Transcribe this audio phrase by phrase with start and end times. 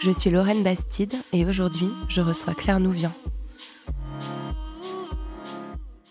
[0.00, 3.12] Je suis Lorraine Bastide et aujourd'hui, je reçois Claire Nouvian.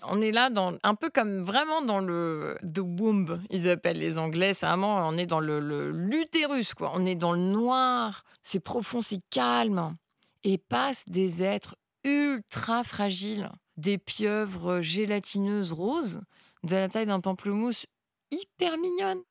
[0.08, 4.18] on est là dans un peu comme vraiment dans le the womb, ils appellent les
[4.18, 4.54] Anglais.
[4.54, 6.92] C'est vraiment, on est dans le l'utérus, quoi.
[6.94, 8.24] On est dans le noir.
[8.44, 9.96] C'est profond, c'est calme.
[10.44, 16.22] Et passent des êtres ultra fragiles, des pieuvres gélatineuses roses,
[16.64, 17.88] de la taille d'un pamplemousse,
[18.32, 19.24] hyper mignonnes.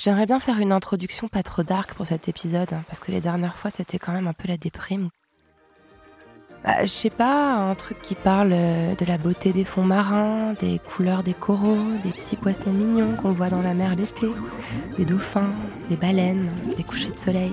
[0.00, 3.20] J'aimerais bien faire une introduction pas trop dark pour cet épisode, hein, parce que les
[3.20, 5.10] dernières fois c'était quand même un peu la déprime.
[6.64, 10.54] Bah, je sais pas, un truc qui parle euh, de la beauté des fonds marins,
[10.58, 14.30] des couleurs des coraux, des petits poissons mignons qu'on voit dans la mer l'été,
[14.96, 15.50] des dauphins,
[15.90, 17.52] des baleines, des couchers de soleil.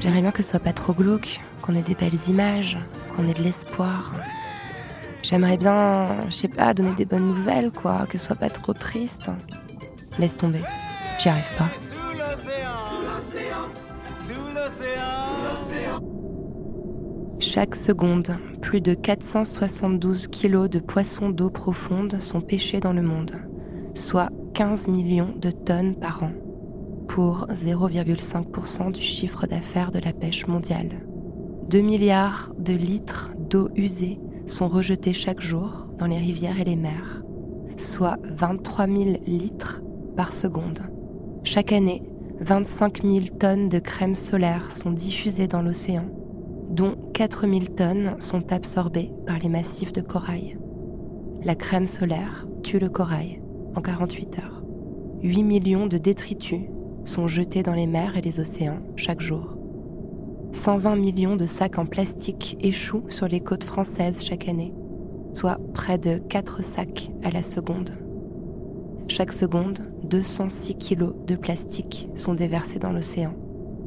[0.00, 2.76] J'aimerais bien que ce soit pas trop glauque, qu'on ait des belles images,
[3.14, 4.14] qu'on ait de l'espoir.
[5.22, 8.72] J'aimerais bien, je sais pas, donner des bonnes nouvelles, quoi, que ce soit pas trop
[8.72, 9.30] triste.
[10.18, 10.60] Laisse tomber,
[11.18, 11.68] j'y arrive pas.
[17.38, 23.32] Chaque seconde, plus de 472 kilos de poissons d'eau profonde sont pêchés dans le monde,
[23.94, 26.32] soit 15 millions de tonnes par an,
[27.08, 31.06] pour 0,5% du chiffre d'affaires de la pêche mondiale.
[31.68, 36.76] 2 milliards de litres d'eau usée sont rejetés chaque jour dans les rivières et les
[36.76, 37.22] mers,
[37.76, 39.82] soit 23 000 litres
[40.16, 40.80] par seconde.
[41.44, 42.02] Chaque année,
[42.40, 46.06] 25 000 tonnes de crème solaire sont diffusées dans l'océan,
[46.70, 50.58] dont 4 000 tonnes sont absorbées par les massifs de corail.
[51.44, 53.42] La crème solaire tue le corail
[53.74, 54.62] en 48 heures.
[55.22, 56.62] 8 millions de détritus
[57.04, 59.56] sont jetés dans les mers et les océans chaque jour.
[60.52, 64.74] 120 millions de sacs en plastique échouent sur les côtes françaises chaque année,
[65.32, 67.90] soit près de 4 sacs à la seconde.
[69.08, 69.80] Chaque seconde,
[70.12, 73.34] 206 kilos de plastique sont déversés dans l'océan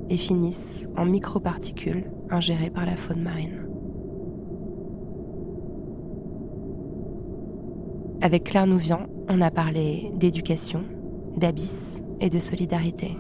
[0.09, 3.67] et finissent en microparticules ingérées par la faune marine.
[8.21, 10.83] Avec Claire Nouvian, on a parlé d'éducation,
[11.37, 13.15] d'abysse et de solidarité.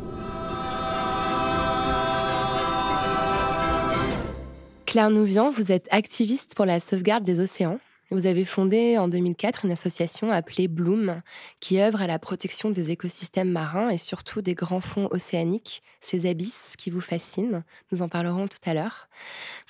[4.87, 7.77] Claire Nouvian, vous êtes activiste pour la sauvegarde des océans.
[8.11, 11.23] Vous avez fondé en 2004 une association appelée Bloom
[11.59, 16.29] qui œuvre à la protection des écosystèmes marins et surtout des grands fonds océaniques, ces
[16.29, 17.63] abysses qui vous fascinent.
[17.91, 19.09] Nous en parlerons tout à l'heure.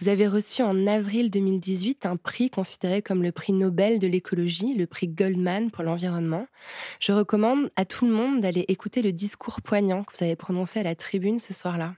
[0.01, 4.75] Vous avez reçu en avril 2018 un prix considéré comme le prix Nobel de l'écologie,
[4.75, 6.46] le prix Goldman pour l'environnement.
[7.00, 10.79] Je recommande à tout le monde d'aller écouter le discours poignant que vous avez prononcé
[10.79, 11.96] à la tribune ce soir-là.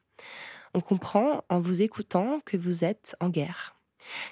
[0.75, 3.76] On comprend en vous écoutant que vous êtes en guerre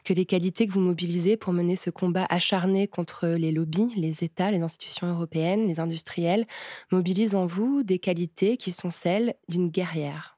[0.04, 4.24] que les qualités que vous mobilisez pour mener ce combat acharné contre les lobbies, les
[4.24, 6.46] États, les institutions européennes, les industriels,
[6.92, 10.36] mobilisent en vous des qualités qui sont celles d'une guerrière.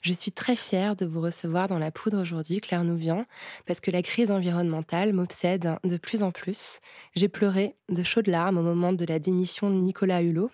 [0.00, 3.24] Je suis très fière de vous recevoir dans la poudre aujourd'hui, Claire Nouvian,
[3.66, 6.80] parce que la crise environnementale m'obsède de plus en plus.
[7.14, 10.50] J'ai pleuré de chaudes larmes au moment de la démission de Nicolas Hulot.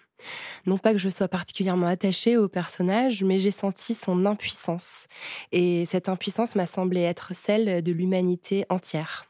[0.66, 5.06] Non pas que je sois particulièrement attachée au personnage, mais j'ai senti son impuissance.
[5.52, 9.26] Et cette impuissance m'a semblé être celle de l'humanité entière.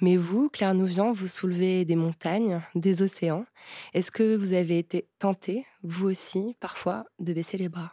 [0.00, 3.44] Mais vous, Claire Nouvian, vous soulevez des montagnes, des océans.
[3.92, 7.92] Est-ce que vous avez été tentée, vous aussi, parfois, de baisser les bras?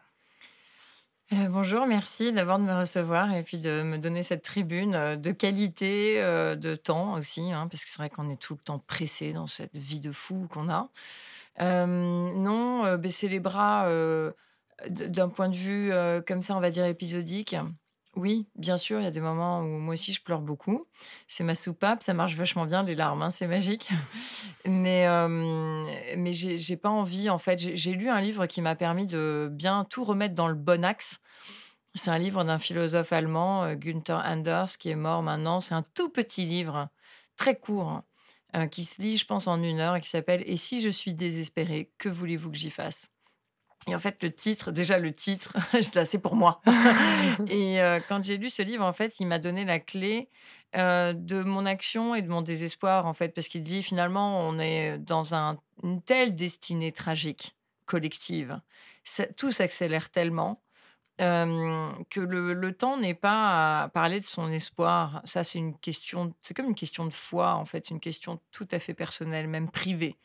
[1.33, 5.15] Euh, bonjour, merci d'abord de me recevoir et puis de me donner cette tribune euh,
[5.17, 8.61] de qualité, euh, de temps aussi, hein, parce que c'est vrai qu'on est tout le
[8.61, 10.89] temps pressé dans cette vie de fou qu'on a.
[11.59, 13.89] Non, baisser les bras
[14.89, 15.91] d'un point de vue
[16.25, 17.55] comme ça, on va dire épisodique.
[18.15, 20.87] Oui, bien sûr, il y a des moments où moi aussi je pleure beaucoup.
[21.27, 23.89] C'est ma soupape, ça marche vachement bien les larmes, hein, c'est magique.
[24.65, 25.07] Mais,
[26.17, 27.59] mais j'ai pas envie, en fait.
[27.59, 31.19] J'ai lu un livre qui m'a permis de bien tout remettre dans le bon axe.
[31.93, 35.59] C'est un livre d'un philosophe allemand, Günther Anders, qui est mort maintenant.
[35.59, 36.89] C'est un tout petit livre,
[37.37, 38.03] très court, hein,
[38.57, 40.89] euh, qui se lit, je pense, en une heure et qui s'appelle Et si je
[40.89, 43.09] suis désespéré, que voulez-vous que j'y fasse?
[43.87, 45.53] Et en fait, le titre, déjà le titre,
[46.03, 46.61] c'est pour moi.
[47.49, 50.29] et euh, quand j'ai lu ce livre, en fait, il m'a donné la clé
[50.75, 54.59] euh, de mon action et de mon désespoir, en fait, parce qu'il dit finalement, on
[54.59, 57.55] est dans un- une telle destinée tragique,
[57.85, 58.59] collective.
[59.05, 60.61] Ça- tout s'accélère tellement
[61.17, 65.21] que le, temps n'est pas à parler de son espoir.
[65.25, 68.67] Ça, c'est une question, c'est comme une question de foi, en fait, une question tout
[68.71, 70.17] à fait personnelle, même privée,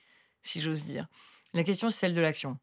[0.42, 1.06] si j'ose dire.
[1.54, 2.58] La question, c'est celle de l'action.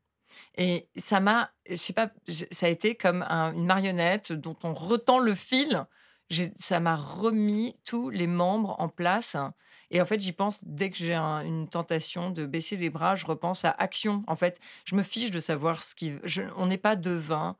[0.55, 2.11] Et ça m'a, je sais pas,
[2.51, 5.85] ça a été comme un- une marionnette dont on retend le fil.
[6.59, 9.35] Ça m'a remis tous les membres en place.
[9.91, 13.15] Et en fait, j'y pense dès que j'ai un- une tentation de baisser les bras,
[13.15, 14.23] je repense à action.
[14.27, 16.13] En fait, je me fiche de savoir ce qui.
[16.23, 17.57] je- on n'est pas devin.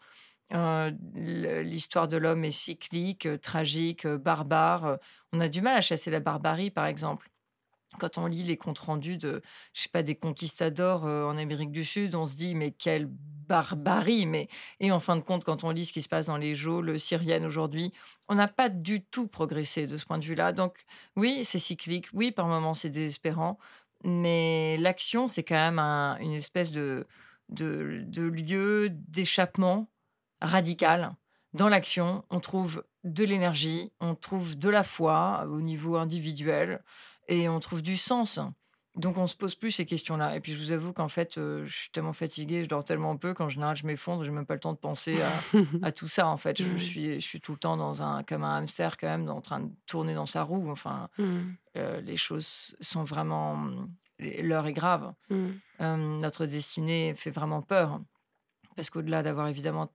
[0.52, 4.86] Le- L'histoire de l'homme est cyclique, euh, tragique, euh, barbare.
[4.86, 4.98] Euh,
[5.32, 7.30] On a du mal à chasser la barbarie, par exemple
[8.00, 9.42] quand on lit les comptes rendus de,
[9.74, 14.26] je sais pas, des conquistadors en Amérique du Sud, on se dit mais quelle barbarie.
[14.28, 14.48] Mais
[14.80, 17.00] et en fin de compte, quand on lit ce qui se passe dans les geôles
[17.00, 17.92] syriennes aujourd'hui,
[18.28, 20.54] on n'a pas du tout progressé de ce point de vue-là.
[20.54, 20.86] Donc
[21.16, 22.08] oui, c'est cyclique.
[22.14, 23.58] Oui, par moments c'est désespérant,
[24.04, 27.08] mais l'action c'est quand même un- une espèce de
[27.50, 29.90] lieu d'échappement
[30.42, 31.16] radical.
[31.54, 36.84] Dans l'action, on trouve de l'énergie, on trouve de la foi au niveau individuel
[37.28, 38.40] et on trouve du sens.
[38.96, 40.36] Donc on se pose plus ces questions-là.
[40.36, 43.16] Et puis je vous avoue qu'en fait, euh, je suis tellement fatiguée, je dors tellement
[43.18, 45.32] peu qu'en général je m'effondre, j'ai même pas le temps de penser à,
[45.84, 46.28] à tout ça.
[46.28, 49.08] En fait, je suis, je suis tout le temps dans un comme un hamster quand
[49.08, 50.70] même, en train de tourner dans sa roue.
[50.70, 51.40] Enfin, Mm,
[51.78, 53.70] euh, les choses sont vraiment,
[54.20, 55.14] l'heure est grave.
[55.30, 55.48] mm.
[55.82, 58.02] Euh, notre destinée fait vraiment peur
[58.76, 59.86] parce qu'au-delà d'avoir évidemment euh,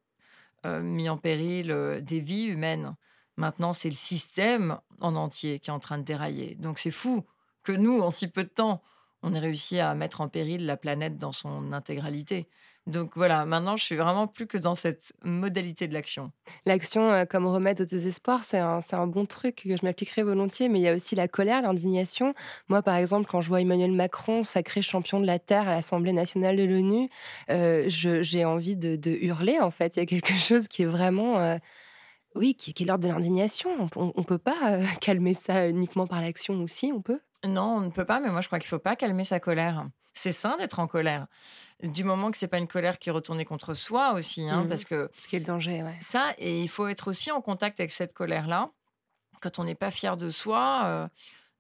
[0.82, 2.96] mis en péril euh, des vies humaines.
[3.36, 6.54] Maintenant, c'est le système en entier qui est en train de dérailler.
[6.56, 7.24] Donc c'est fou
[7.62, 8.82] que nous, en si peu de temps,
[9.22, 12.48] on ait réussi à mettre en péril la planète dans son intégralité.
[12.86, 16.32] Donc voilà, maintenant, je suis vraiment plus que dans cette modalité de l'action.
[16.66, 20.68] L'action euh, comme remède au désespoir, c'est un, un bon truc que je m'appliquerai volontiers,
[20.68, 22.34] mais il y a aussi la colère, l'indignation.
[22.68, 26.12] Moi, par exemple, quand je vois Emmanuel Macron sacré champion de la Terre à l'Assemblée
[26.12, 27.08] nationale de l'ONU,
[27.48, 29.96] euh, j'ai envie de, de hurler, en fait.
[29.96, 31.38] Il y a quelque chose qui est vraiment...
[31.38, 31.56] euh,
[32.34, 33.88] oui, qui, qui est l'ordre de l'indignation.
[33.96, 37.20] On ne peut pas calmer ça uniquement par l'action aussi, on peut?
[37.46, 39.40] Non, on ne peut pas, mais moi, je crois qu'il ne faut pas calmer sa
[39.40, 39.86] colère.
[40.14, 41.26] C'est sain d'être en colère.
[41.84, 44.68] Du moment que c'est pas une colère qui est retournée contre soi aussi, hein, Mhm.
[44.68, 45.96] parce que Ce qui est le danger, ouais.
[46.00, 48.70] Ça, et il faut être aussi en contact avec cette colère-là,
[49.40, 51.08] quand on n'est pas fier de soi, euh,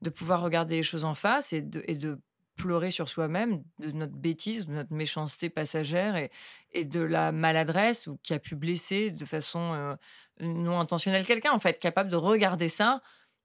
[0.02, 2.18] de pouvoir regarder les choses en face et de, et de
[2.56, 6.30] pleurer sur soi-même de notre bêtise, de notre méchanceté passagère et,
[6.72, 9.96] et de la maladresse ou qui a pu blesser de façon euh,
[10.40, 13.02] non intentionnelle quelqu'un, en fait, capable de regarder ça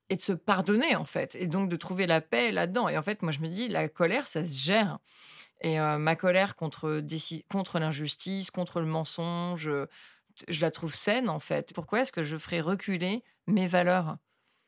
[0.09, 2.87] et de se pardonner, en fait, et donc de trouver la paix là-dedans.
[2.87, 4.99] Et en fait, moi, je me dis, la colère, ça se gère.
[5.61, 7.01] Et ma colère contre,
[7.49, 9.69] contre l'injustice, contre le mensonge,
[10.47, 11.73] je la trouve saine en fait.
[11.73, 14.17] Pourquoi est-ce que je ferais reculer mes valeurs?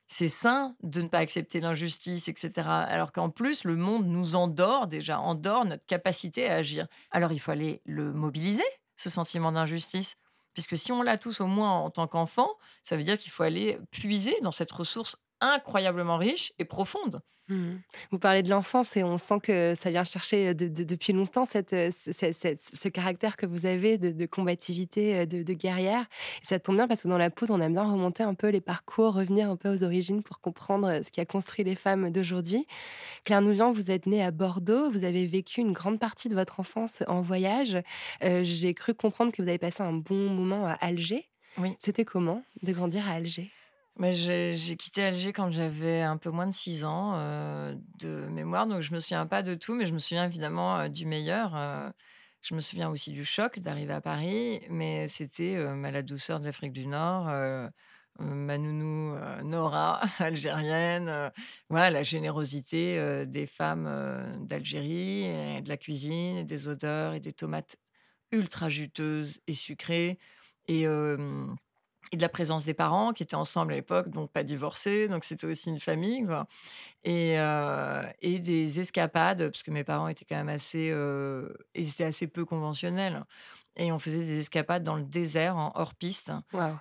[0.07, 2.51] C'est sain de ne pas accepter l'injustice, etc.
[2.67, 6.87] Alors qu'en plus, le monde nous endort déjà, endort notre capacité à agir.
[7.11, 8.65] Alors il faut aller le mobiliser,
[8.97, 10.17] ce sentiment d'injustice.
[10.53, 12.49] Puisque si on l'a tous au moins en tant qu'enfant,
[12.83, 17.21] ça veut dire qu'il faut aller puiser dans cette ressource incroyablement riche et profonde.
[17.49, 17.81] Mhm.
[18.11, 21.45] Vous parlez de l'enfance et on sent que ça vient chercher de- de- depuis longtemps
[21.45, 25.53] cette, euh, ce, ce- ce- ce caractère que vous avez de, de combativité, euh, de,
[25.53, 26.05] guerrière.
[26.41, 28.47] Et ça tombe bien parce que dans la poudre, on aime bien remonter un peu
[28.49, 31.75] les parcours, revenir un peu aux origines pour comprendre euh, ce qui a construit les
[31.75, 32.67] femmes d'aujourd'hui.
[33.25, 36.59] Claire Nouvian, vous êtes née à Bordeaux, vous avez vécu une grande partie de votre
[36.61, 37.77] enfance en voyage.
[38.23, 41.25] Euh, J'ai cru comprendre que vous avez passé un bon moment à Alger.
[41.57, 41.75] Oui.
[41.81, 43.51] C'était comment de grandir à Alger?
[43.97, 48.65] Mais j'ai quitté Alger quand j'avais un peu moins de 6 ans euh, de mémoire,
[48.65, 51.55] donc je me souviens pas de tout, mais je me souviens évidemment euh, du meilleur.
[51.55, 51.89] euh,
[52.41, 56.73] je me souviens aussi du choc d'arriver à Paris, mais c'était la douceur de l'Afrique
[56.73, 57.25] du Nord,
[58.19, 61.31] ma nounou Nora, algérienne,
[61.69, 67.75] voilà, la générosité des femmes d'Algérie, de la cuisine, des odeurs et des tomates
[68.31, 70.17] ultra juteuses et sucrées.
[70.67, 70.87] Et,
[72.11, 75.23] et de la présence des parents qui étaient ensemble à l'époque, donc pas divorcés, donc
[75.23, 76.47] c'était aussi une famille, quoi.
[77.03, 81.89] Et, euh, et des escapades, parce que mes parents étaient quand même assez, euh, ils
[81.89, 83.23] étaient assez peu conventionnels.
[83.77, 86.33] Et on faisait des escapades dans le désert, en hors-piste.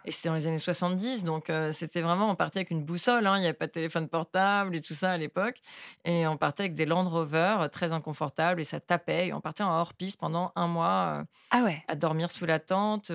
[0.05, 3.37] Et c'était dans les années 70, donc c'était vraiment, on partait avec une boussole, hein,
[3.37, 5.61] il n'y avait pas de téléphone portable et tout ça à l'époque.
[6.05, 9.29] Et on partait avec des Land Rover très inconfortables et ça tapait.
[9.29, 11.81] Et on partait en hors-piste pendant un mois ah ouais.
[11.87, 13.13] à dormir sous la tente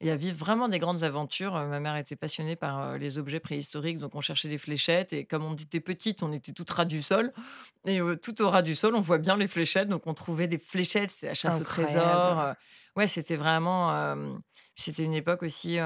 [0.00, 1.52] et à vivre vraiment des grandes aventures.
[1.52, 5.12] Ma mère était passionnée par les objets préhistoriques, donc on cherchait des fléchettes.
[5.12, 7.32] Et comme on était petite, on était tout ras du sol.
[7.84, 9.88] Et tout au ras du sol, on voit bien les fléchettes.
[9.88, 12.54] Donc on trouvait des fléchettes, c'était la chasse au trésor.
[12.96, 14.16] Ouais, c'était vraiment.
[14.74, 15.78] c'était une époque aussi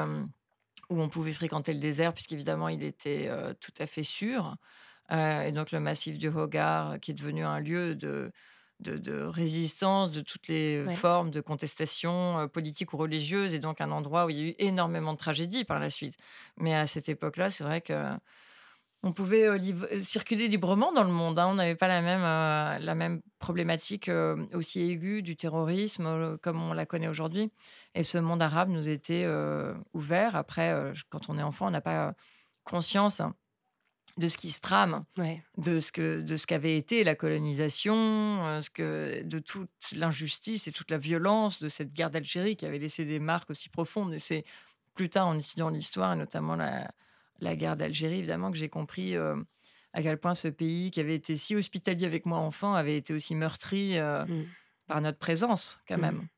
[0.91, 3.29] où on pouvait fréquenter le désert, puisqu'évidemment, il était
[3.61, 4.57] tout à fait sûr.
[5.11, 8.31] et donc le massif du Hogar, qui est devenu un lieu de
[8.81, 14.27] de, résistance de toutes les formes de contestation politique ou religieuse, et donc un endroit
[14.27, 16.15] où il y a eu énormément de tragédies par la suite.
[16.57, 17.95] Mais à cette époque-là, c'est vrai que
[19.05, 19.47] on pouvait
[20.03, 21.39] circuler librement dans le monde.
[21.39, 21.49] Hein.
[21.49, 22.23] On n'avait pas la même,
[22.83, 24.11] la même problématique
[24.55, 27.53] aussi aiguë du terrorisme comme on la connaît aujourd'hui.
[27.95, 29.29] Et ce monde arabe nous était
[29.93, 30.37] ouvert.
[30.37, 32.15] Après, quand on est enfant, on n'a pas
[32.65, 33.21] conscience
[34.17, 35.05] de ce qui se trame,
[35.59, 40.69] de ce que de ce qu'avait été la colonisation, euh, ce que de toute l'injustice
[40.69, 44.15] et toute la violence de cette guerre d'Algérie qui avait laissé des marques aussi profondes.
[44.15, 44.45] Et c'est
[44.95, 46.91] plus tard en étudiant l'histoire et notamment la,
[47.41, 49.37] la guerre d'Algérie, évidemment, que j'ai compris euh,
[49.93, 53.13] à quel point ce pays qui avait été si hospitalier avec moi enfant avait été
[53.13, 54.45] aussi meurtri euh, mmh.
[54.87, 56.29] par notre présence quand mmh.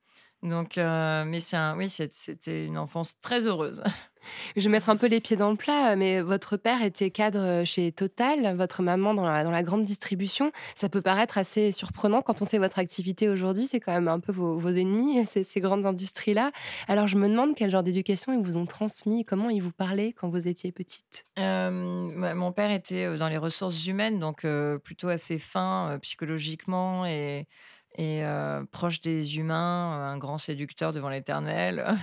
[0.42, 3.82] Donc, mais c'est oui, c'était une enfance très heureuse.
[4.56, 7.64] Je vais mettre un peu les pieds dans le plat, mais votre père était cadre
[7.64, 10.52] chez Total, votre maman dans la, dans la grande distribution.
[10.74, 13.66] Ça peut paraître assez surprenant quand on sait votre activité aujourd'hui.
[13.66, 16.52] C'est quand même un peu vos, vos ennemis, ces, ces grandes industries-là.
[16.88, 20.12] Alors, je me demande quel genre d'éducation ils vous ont transmis, comment ils vous parlaient
[20.12, 21.24] quand vous étiez petite?
[21.36, 24.46] mon père était dans les ressources humaines, donc
[24.82, 27.46] plutôt assez fin psychologiquement et
[27.96, 28.22] et
[28.70, 31.96] proche des humains, un grand séducteur devant l'éternel.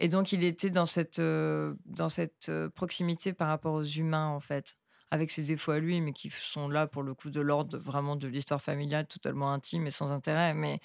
[0.00, 4.76] Et, donc, il était dans cette, dans cette proximité par rapport aux humains, en fait,
[5.10, 8.14] avec ses défauts à lui, mais qui sont là pour le coup de l'ordre vraiment
[8.14, 10.54] de l'histoire familiale, totalement intime et sans intérêt.
[10.54, 10.80] Mais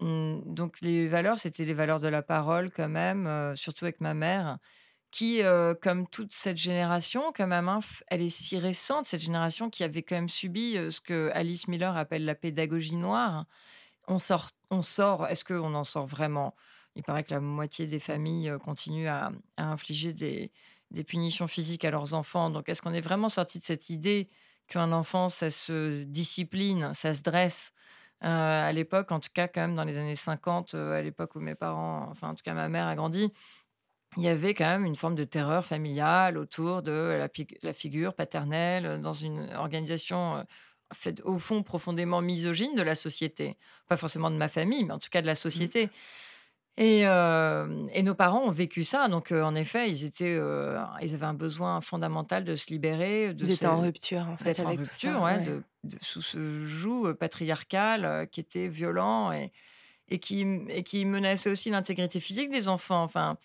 [0.00, 4.14] mmh, donc, les valeurs, c'était les valeurs de la parole quand même, surtout avec ma
[4.14, 4.58] mère
[5.14, 5.42] qui,
[5.80, 7.70] comme toute cette génération, quand même,
[8.08, 11.96] elle est si récente, cette génération qui avait quand même subi ce que Alice Miller
[11.96, 13.46] appelle la pédagogie noire.
[14.08, 15.28] On sort, on sort.
[15.28, 16.56] Est-ce qu'on en sort vraiment?
[16.96, 20.50] Il paraît que la moitié des familles continuent à, infliger des,
[21.06, 22.50] punitions physiques à leurs enfants.
[22.50, 24.28] Donc, est-ce qu'on est vraiment sorti de cette idée
[24.66, 27.72] qu'un enfant, ça se discipline, ça se dresse?
[28.20, 31.54] À l'époque, en tout cas, quand même, dans les années 50, à l'époque où mes
[31.54, 33.30] parents, enfin, en tout cas, ma mère a grandi,
[34.16, 37.26] il y avait quand même une forme de terreur familiale autour de
[37.62, 40.42] la, figure paternelle dans une organisation euh,
[40.92, 43.56] fait, au fond profondément misogyne de la société.
[43.88, 45.36] Pas forcément de ma famille, mais en tout cas de la mmh.
[45.36, 45.90] société.
[46.76, 49.06] Et, euh, et, nos parents ont vécu ça.
[49.06, 50.40] Donc, euh, en effet, ils, étaient,
[51.02, 53.32] ils avaient un besoin fondamental de se libérer.
[53.32, 55.62] De D'être en rupture, en fait, avec en rupture, ouais, De,
[56.00, 59.52] sous ce joug patriarcal qui était violent et,
[60.08, 63.04] et, qui, et qui menaçait aussi l'intégrité physique des enfants.
[63.04, 63.38] Enfin,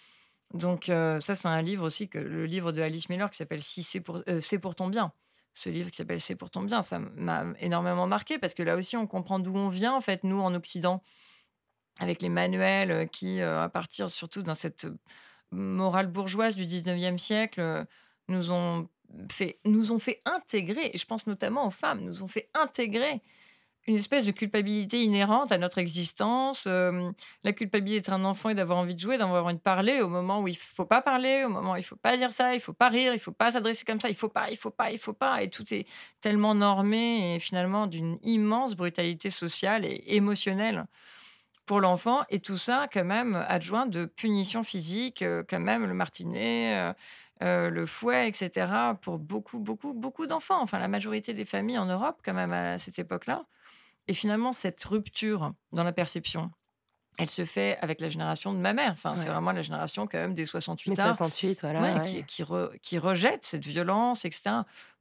[0.53, 3.83] donc ça, c'est un livre aussi, que, le livre de Alice Miller qui s'appelle Si
[3.83, 5.13] c'est pour, c'est pour ton bien.
[5.53, 8.75] Ce livre qui s'appelle C'est pour ton bien, ça m'a énormément marqué parce que là
[8.75, 11.03] aussi, on comprend d'où on vient, en fait, nous, en Occident,
[11.99, 14.87] avec les manuels qui, à partir surtout dans cette
[15.51, 17.85] morale bourgeoise du 19e siècle,
[18.27, 18.87] nous ont
[19.31, 23.21] fait, nous ont fait intégrer, et je pense notamment aux femmes, nous ont fait intégrer
[23.89, 26.67] une espèce de culpabilité inhérente à notre existence.
[26.67, 30.07] la culpabilité d'être un enfant et d'avoir envie de jouer, d'avoir envie de parler au
[30.07, 32.61] moment où il faut pas parler, au moment où il faut pas dire ça, il
[32.61, 34.91] faut pas rire, il faut pas s'adresser comme ça, il faut pas, il faut pas,
[34.91, 35.41] il faut pas.
[35.41, 35.87] Et tout est
[36.21, 40.85] tellement normé et finalement d'une immense brutalité sociale et émotionnelle
[41.65, 42.21] pour l'enfant.
[42.29, 46.93] Et tout ça, quand même, adjoint de punitions physiques, quand même, le martinet.
[47.41, 48.67] le fouet, etc.,
[49.01, 50.61] pour beaucoup, beaucoup, beaucoup d'enfants.
[50.61, 53.45] Enfin, la majorité des familles en Europe, quand même, à cette époque-là.
[54.09, 56.49] Et finalement, cette rupture dans la perception,
[57.19, 58.91] elle se fait avec la génération de ma mère.
[58.91, 61.13] Enfin, c'est vraiment la génération quand même des 68 ans.
[61.13, 61.99] 68, voilà.
[61.99, 62.43] Qui, qui,
[62.81, 64.49] qui, rejette cette violence, etc.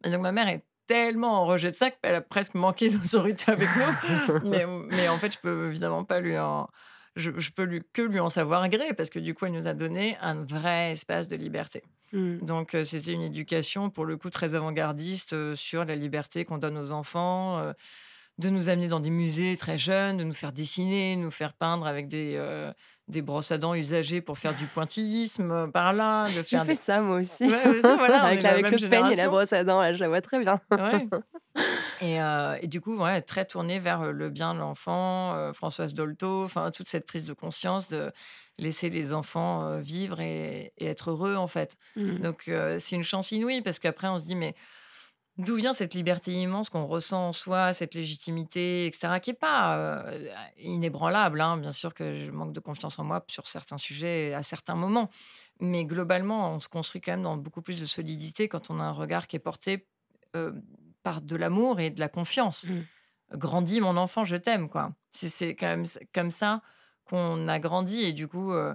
[0.04, 3.50] Et donc ma mère est tellement en rejet de ça qu'elle a presque manqué d'autorité
[3.50, 4.50] avec nous.
[4.50, 6.68] mais, mais, en fait, je peux évidemment pas lui en...
[7.16, 9.68] Je, je peux lui, que lui en savoir gré parce que du coup, elle nous
[9.68, 11.82] a donné un vrai espace de liberté.
[12.12, 12.40] Mmh.
[12.40, 16.92] Donc, c'était une éducation, pour le coup, très avant-gardiste sur la liberté qu'on donne aux
[16.92, 17.72] enfants
[18.38, 21.86] de nous amener dans des musées très jeunes, de nous faire dessiner, nous faire peindre
[21.86, 22.72] avec des, euh,
[23.08, 26.28] des brosses à dents usagées pour faire du pointillisme euh, par là.
[26.30, 27.44] De faire fais ça moi aussi.
[27.52, 30.60] avec, le peigne et la brosse à dents, je la vois très bien.
[32.00, 35.94] Et, euh, et du coup, ouais, très tournée vers le bien de l'enfant, euh, Françoise
[35.94, 38.12] Dolto, enfin toute cette prise de conscience de
[38.58, 41.76] laisser les enfants euh, vivre et, et être heureux en fait.
[41.96, 42.18] Mm.
[42.18, 44.54] Donc c'est une chance inouïe parce qu'après on se dit mais
[45.38, 49.76] d'où vient cette liberté immense qu'on ressent en soi, cette légitimité, etc., qui n'est pas
[49.76, 50.28] euh,
[50.58, 51.40] inébranlable.
[51.40, 51.56] hein.
[51.56, 55.08] Bien sûr que je manque de confiance en moi sur certains sujets à certains moments,
[55.60, 58.82] mais globalement on se construit quand même dans beaucoup plus de solidité quand on a
[58.82, 59.86] un regard qui est porté
[60.36, 60.52] euh,
[61.04, 62.66] par de l'amour et de la confiance.
[62.66, 62.82] Mm.
[63.36, 64.92] Grandis mon enfant, je t'aime quoi.
[65.12, 66.62] C'est c'est quand même comme ça
[67.04, 68.74] qu'on a grandi et du coup euh,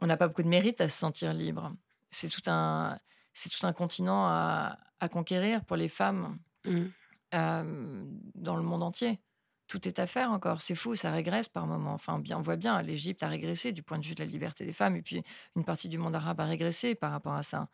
[0.00, 1.72] on n'a pas beaucoup de mérite à se sentir libre.
[2.10, 2.98] C'est tout un,
[3.32, 6.86] c'est tout un continent à, à conquérir pour les femmes Mm.
[7.34, 9.20] euh, dans le monde entier.
[9.68, 10.60] Tout est à faire encore.
[10.60, 11.92] C'est fou, ça régresse par moments.
[11.94, 14.64] Enfin, bien, on voit bien, l'Égypte a régressé du point de vue de la liberté
[14.64, 15.22] des femmes, et puis
[15.56, 17.68] une partie du monde arabe a régressé par rapport à ça.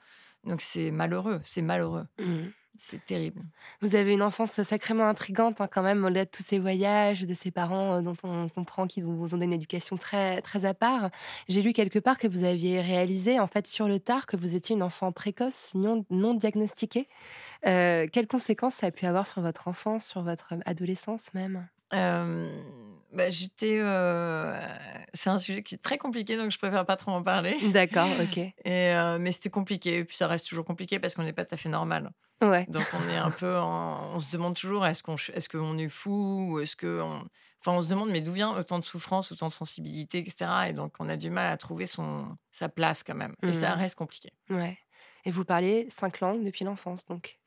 [0.44, 2.48] Donc c'est malheureux, c'est malheureux, Mm.
[2.78, 3.42] C'est terrible.
[3.80, 7.34] Vous avez une enfance sacrément intrigante hein, quand même, au-delà de tous ces voyages, de
[7.34, 10.74] ces parents euh, dont on comprend qu'ils vous ont donné une éducation très, très à
[10.74, 11.10] part.
[11.48, 14.54] J'ai lu quelque part que vous aviez réalisé en fait sur le tard que vous
[14.54, 17.08] étiez une enfant précoce, non, non diagnostiquée.
[17.66, 21.68] Euh, quelles conséquences ça a pu avoir sur votre enfance, sur votre adolescence même?
[21.92, 23.78] Bah, j'étais.
[23.80, 24.58] euh,
[25.14, 27.56] c'est un sujet qui est très compliqué, donc je préfère pas trop en parler.
[27.70, 28.38] D'accord, ok.
[28.38, 31.44] Et, euh, mais c'était compliqué, et puis ça reste toujours compliqué parce qu'on n'est pas
[31.44, 32.10] tout à fait normal.
[32.42, 32.66] Ouais.
[32.68, 35.88] Donc on est un peu, en- on se demande toujours est-ce qu'on, est-ce qu'on est
[35.88, 37.18] fou ou est-ce que, on...
[37.60, 40.68] enfin on se demande mais d'où vient autant de souffrance, autant de sensibilité, etc.
[40.68, 43.36] Et donc on a du mal à trouver son sa place quand même.
[43.42, 43.78] Et ça Mhm.
[43.78, 44.32] reste compliqué.
[44.50, 44.76] Ouais.
[45.24, 47.38] Et vous parlez cinq langues depuis l'enfance, donc.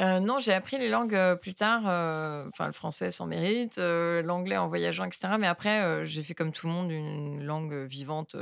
[0.00, 1.82] Euh, non, j'ai appris les langues euh, plus tard.
[1.86, 5.34] euh, Enfin, le français sans mérite, l'anglais en voyageant, etc.
[5.38, 8.36] Mais après, j'ai fait comme tout le monde une langue vivante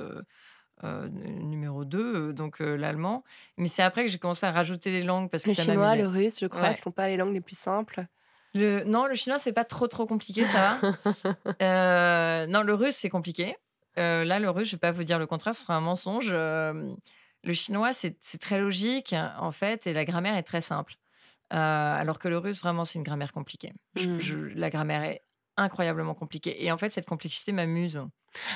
[0.83, 3.25] numéro 2, donc l'allemand.
[3.57, 5.97] Mais c'est après que j'ai commencé à rajouter des langues parce que Le ça chinois,
[5.97, 6.75] le russe, je crois, Ouais.
[6.75, 8.07] qui sont pas les langues les plus simples.
[8.55, 8.85] Le...
[8.85, 12.47] Non, le chinois, c'est pas trop trop compliqué, ça va.
[12.47, 13.57] Non, le russe, c'est compliqué.
[13.97, 16.31] Là, le russe, je vais pas vous dire le contraire, ce sera un mensonge.
[16.33, 20.95] Le chinois, c'est très logique, en fait, et la grammaire est très simple.
[21.53, 23.73] Euh, alors que le russe, vraiment, c'est une grammaire compliquée.
[23.95, 24.21] Je- Mm.
[24.21, 25.23] je- la grammaire est
[25.57, 26.65] incroyablement compliquée.
[26.65, 28.03] Et en fait, cette complexité m'amuse.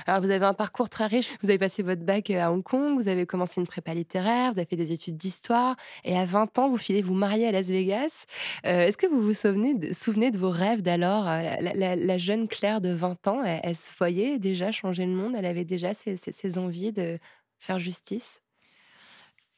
[0.06, 1.30] Alors, vous avez un parcours très riche.
[1.42, 4.52] Vous avez passé votre bac euh, à Hong Kong, vous avez commencé une prépa littéraire,
[4.52, 7.52] vous avez fait des études d'histoire, et à 20 ans, vous filez vous marier à
[7.52, 8.26] Las Vegas.
[8.67, 12.19] Euh, Est-ce que vous vous souvenez de, souvenez de vos rêves d'alors la, la- la
[12.19, 15.65] jeune Claire de 20 ans, elle, elle se voyait déjà changer le monde, elle avait
[15.65, 17.19] déjà ses, ses- ses envies de
[17.60, 18.43] faire justice?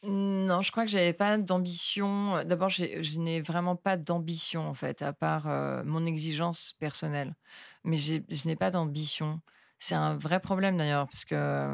[0.05, 2.37] Non, je crois que j'avais pas d'ambition.
[2.39, 7.35] Euh, D'abord, je n'ai vraiment pas d'ambition, en fait, à part euh, mon exigence personnelle.
[7.85, 9.41] Mais je n'ai pas d'ambition.
[9.79, 11.69] C'est un vrai problème, d'ailleurs, parce que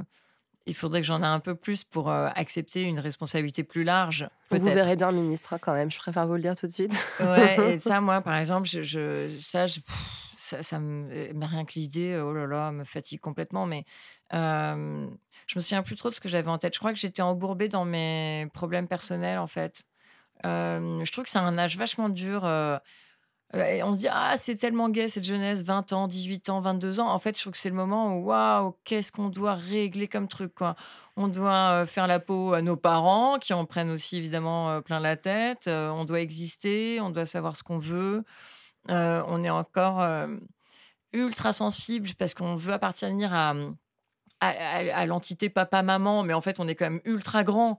[0.67, 4.29] il faudrait que j'en ai un peu plus pour euh, accepter une responsabilité plus large.
[4.51, 6.93] Vous verrez bien ministre hein, quand même, je préfère vous le dire tout de suite.
[7.21, 10.28] Ouais, et ça, moi, par exemple, je, je- ça, je- pff,
[10.63, 13.67] ça, me, euh, rien que l'idée, oh là là, me fatigue complètement.
[13.67, 13.85] Mais
[14.35, 15.09] euh,
[15.47, 16.75] je me souviens plus trop de ce que j'avais en tête.
[16.75, 19.85] Je crois que j'étais embourbée dans mes problèmes personnels, en fait.
[20.45, 22.45] Je trouve que c'est un âge vachement dur.
[22.45, 22.79] euh,
[23.55, 26.61] euh, et on se dit, ah, c'est tellement gai cette jeunesse, 20 ans, 18 ans,
[26.61, 27.09] 22 ans.
[27.09, 30.29] En fait, je trouve que c'est le moment où, waouh, qu'est-ce qu'on doit régler comme
[30.29, 30.77] truc, quoi.
[31.17, 35.17] On doit faire la peau à nos parents, qui en prennent aussi évidemment plein la
[35.17, 35.67] tête.
[35.67, 38.25] On doit exister, on doit savoir ce qu'on veut.
[38.91, 40.37] Euh, on est encore euh,
[41.13, 43.51] ultra sensible parce qu'on veut appartenir à,
[44.41, 47.79] à, à- à l'entité papa-maman, mais en fait, on est quand même ultra grand.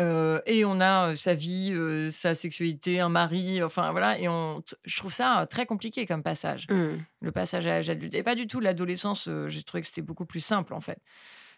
[0.00, 1.72] Euh, et on a sa vie,
[2.10, 4.18] sa sexualité, un mari, enfin voilà.
[4.18, 6.96] Et on, je trouve ça très compliqué comme passage, Hmm.
[7.20, 8.12] le passage à l'âge adulte.
[8.14, 10.98] Et pas du tout l'adolescence, j'ai trouvé que c'était beaucoup plus simple en fait.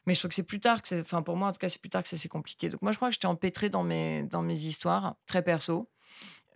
[0.07, 1.71] Mais je trouve que c'est plus tard que c'est, enfin pour moi en tout cas,
[1.71, 2.69] c'est plus tard que ça c'est compliqué.
[2.69, 5.89] Donc moi je crois que j'étais empêtrée dans mes, dans mes histoires très perso.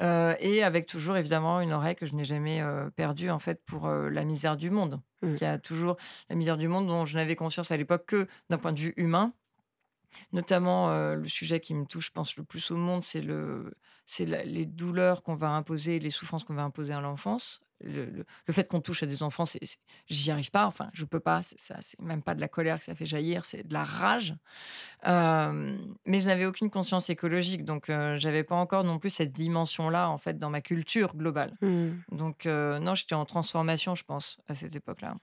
[0.00, 3.62] Euh, et avec toujours évidemment une oreille que je n'ai jamais euh, perdue en fait
[3.66, 5.00] pour euh, la misère du monde,
[5.36, 5.96] qui a toujours
[6.30, 8.94] la misère du monde dont je n'avais conscience à l'époque que d'un point de vue
[8.96, 9.34] humain.
[10.32, 13.74] Notamment le sujet qui me touche, je pense le plus au monde, c'est le,
[14.06, 17.60] c'est les douleurs qu'on va imposer, les souffrances qu'on va imposer à l'enfance.
[17.82, 19.60] Le, le- le fait qu'on touche à des enfants, c'est,
[20.06, 20.66] j'y arrive pas.
[20.66, 21.42] Enfin, je peux pas.
[21.42, 23.84] C'est, ça, c'est même pas de la colère que ça fait jaillir, c'est de la
[23.84, 24.34] rage.
[25.06, 29.32] Euh, mais je n'avais aucune conscience écologique, donc euh, j'avais pas encore non plus cette
[29.32, 31.56] dimension-là en fait dans ma culture globale.
[31.62, 31.92] Hmm.
[32.12, 35.14] Donc euh, non, j'étais en transformation, je pense, à cette époque-là.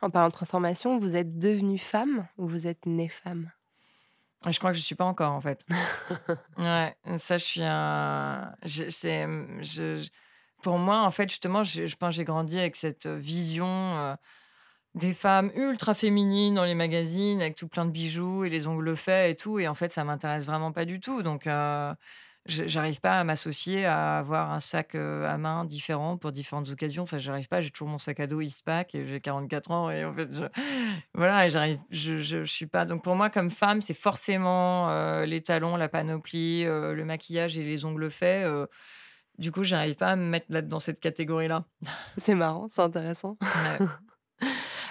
[0.00, 3.50] En parlant de transformation, vous êtes devenue femme ou vous êtes née femme?
[4.48, 5.64] Je crois que je suis pas encore en fait.
[6.58, 8.54] ouais, ça je suis un.
[8.64, 9.24] je- c'est,
[9.60, 10.10] je, je-
[10.62, 14.14] pour moi en fait justement, je, pense j'ai grandi avec cette vision euh,
[14.94, 18.96] des femmes ultra féminines dans les magazines avec tout plein de bijoux et les ongles
[18.96, 21.22] faits et tout, et en fait ça m'intéresse vraiment pas du tout.
[21.22, 21.94] Donc euh,
[22.46, 27.04] j'arrive pas à m'associer à avoir un sac euh, à main différent pour différentes occasions.
[27.04, 27.60] Enfin, j'arrive pas.
[27.60, 30.44] J'ai toujours mon sac à dos Eastpak et j'ai 44 ans et en fait, je-
[31.14, 31.78] voilà, j'arrive.
[31.90, 32.84] Je, suis pas.
[32.84, 37.56] Donc pour moi, comme femme, c'est forcément euh, les talons, la panoplie, euh, le maquillage
[37.56, 38.46] et les ongles faits.
[39.42, 41.64] Du coup, j'arrive pas à me mettre là dans cette catégorie-là.
[42.16, 43.36] C'est marrant, c'est intéressant.
[43.40, 43.86] Ouais.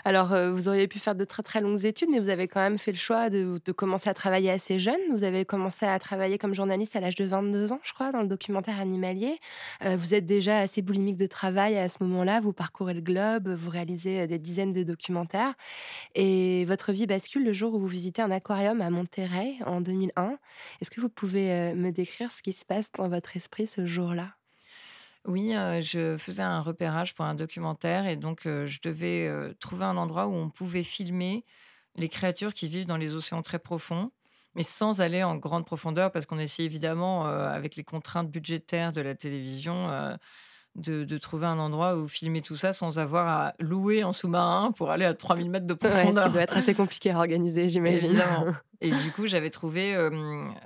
[0.03, 2.59] Alors, euh, vous auriez pu faire de très très longues études, mais vous avez quand
[2.59, 4.99] même fait le choix de, de commencer à travailler assez jeune.
[5.11, 8.21] Vous avez commencé à travailler comme journaliste à l'âge de 22 ans, je crois, dans
[8.21, 9.37] le documentaire animalier.
[9.83, 12.41] Euh, vous êtes déjà assez boulimique de travail à ce moment-là.
[12.41, 15.53] Vous parcourez le globe, vous réalisez euh, des dizaines de documentaires.
[16.15, 20.37] Et votre vie bascule le jour où vous visitez un aquarium à Monterrey en 2001.
[20.81, 24.40] Est-ce que vous pouvez me décrire ce qui se passe dans votre esprit ce jour-là?
[25.25, 29.53] Oui, euh, je faisais un repérage pour un documentaire et donc euh, je devais euh,
[29.59, 31.45] trouver un endroit où on pouvait filmer
[31.95, 34.11] les créatures qui vivent dans les océans très profonds,
[34.55, 39.01] mais sans aller en grande profondeur parce qu'on essayait évidemment, avec les contraintes budgétaires de
[39.01, 39.89] la télévision,
[40.75, 44.71] de, de trouver un endroit où filmer tout ça sans avoir à louer un sous-marin
[44.71, 46.25] pour aller à 3000 mètres de Ouais, Ce profondeur.
[46.25, 48.11] qui doit être assez compliqué à organiser, j'imagine.
[48.11, 48.45] Évidemment.
[48.81, 50.09] Et du coup, j'avais trouvé euh,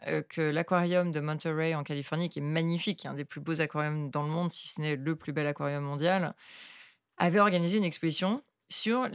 [0.08, 4.10] euh, que l'aquarium de Monterey en Californie, qui est magnifique, un des plus beaux aquariums
[4.12, 6.34] dans le monde, si ce n'est le plus bel aquarium mondial,
[7.18, 9.08] avait organisé une exposition sur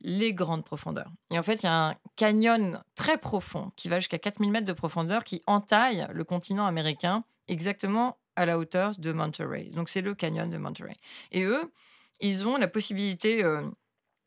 [0.00, 1.10] les grandes profondeurs.
[1.30, 4.66] Et en fait, il y a un canyon très profond qui va jusqu'à 4000 mètres
[4.66, 9.70] de profondeur qui entaille le continent américain exactement à la hauteur de Monterey.
[9.70, 10.96] Donc, c'est le canyon de Monterey.
[11.30, 11.72] Et eux,
[12.20, 13.68] ils ont la possibilité euh,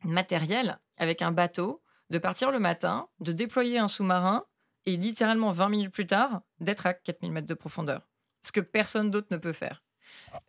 [0.03, 4.45] matérielle, avec un bateau, de partir le matin, de déployer un sous-marin
[4.85, 8.07] et littéralement 20 minutes plus tard, d'être à 4000 mètres de profondeur.
[8.43, 9.83] Ce que personne d'autre ne peut faire.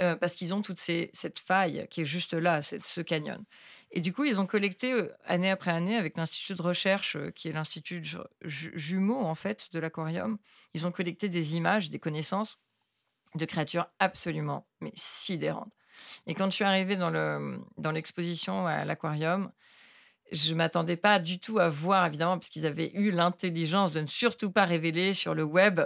[0.03, 3.43] Euh, parce qu'ils ont toute cette faille qui est juste là, ce canyon.
[3.91, 7.49] Et du coup, ils ont collecté euh, année après année avec l'Institut de recherche, qui
[7.49, 10.37] est l'Institut ju- ju- jumeau en fait de l'aquarium.
[10.75, 12.61] Ils ont collecté des images, des connaissances
[13.37, 15.73] de créatures absolument mais sidérantes.
[16.27, 19.51] Et quand je suis arrivée dans le dans l'exposition à l'aquarium,
[20.33, 24.07] je m'attendais pas du tout à voir, évidemment, parce qu'ils avaient eu l'intelligence de ne
[24.07, 25.81] surtout pas révéler sur le web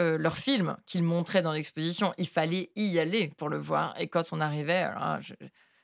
[0.00, 2.14] euh, leur film qu'ils montraient dans l'exposition.
[2.18, 3.98] Il fallait y aller pour le voir.
[4.00, 5.34] Et quand on arrivait, là, je,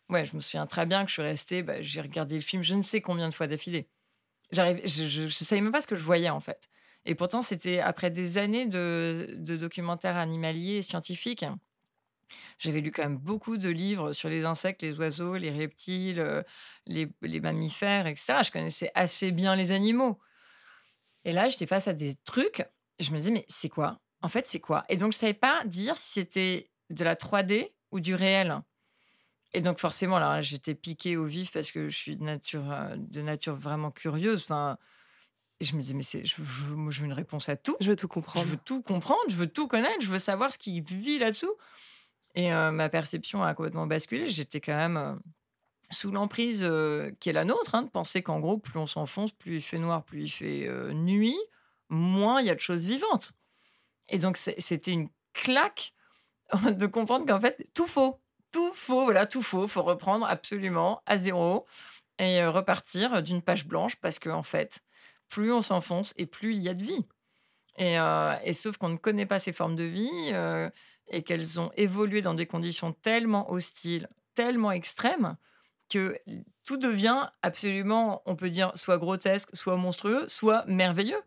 [0.08, 2.62] ouais, je me souviens très bien que je suis restée, bah, j'ai regardé le film
[2.62, 3.88] je ne sais combien de fois d'affilée.
[4.52, 6.68] J'arrive, je, je savais même pas ce que je voyais en fait.
[7.04, 11.44] Et pourtant, c'était après des années de, documentaires animaliers et scientifiques.
[12.58, 16.42] J'avais lu quand même beaucoup de livres sur les insectes, les oiseaux, les reptiles, euh,
[16.86, 18.38] les, mammifères, etc.
[18.44, 20.18] Je connaissais assez bien les animaux.
[21.24, 22.64] Et là, j'étais face à des trucs.
[23.00, 24.00] Je me disais, mais c'est quoi?
[24.22, 24.84] En fait, c'est quoi?
[24.88, 28.62] Et donc, je savais pas dire si c'était de la 3D ou du réel.
[29.54, 32.94] Et donc, forcément, là, j'étais piquée au vif parce que je suis de nature, euh,
[32.96, 34.44] de nature vraiment curieuse.
[34.44, 34.78] Enfin,
[35.62, 36.42] et je me disais, mais je, je,
[36.90, 37.76] je veux une réponse à tout.
[37.80, 38.46] Je veux tout Je comprendre.
[38.46, 41.54] veux tout comprendre, je veux tout connaître, je veux savoir ce qui vit là-dessous.
[42.34, 44.26] Et euh, ma perception a complètement basculé.
[44.26, 45.14] J'étais quand même euh,
[45.90, 49.30] sous l'emprise euh, qui est la nôtre, hein, de penser qu'en gros, plus on s'enfonce,
[49.30, 51.38] plus il fait noir, plus il fait nuit,
[51.88, 53.32] moins il y a de choses vivantes.
[54.08, 55.94] Et donc, c'était une claque
[56.64, 58.18] de comprendre qu'en fait, tout faux.
[58.50, 59.68] Tout faux, voilà, tout faux.
[59.68, 61.66] faut reprendre absolument à zéro
[62.18, 64.82] et repartir d'une page blanche parce qu'en en fait,
[65.32, 67.06] plus on s'enfonce et plus il y a de vie.
[67.78, 70.68] Et, euh, sauf qu'on ne connaît pas ces formes de vie euh,
[71.08, 75.38] et qu'elles ont évolué dans des conditions tellement hostiles, tellement extrêmes,
[75.88, 76.18] que
[76.66, 81.22] tout devient absolument, on peut dire, soit grotesque, soit monstrueux, soit merveilleux.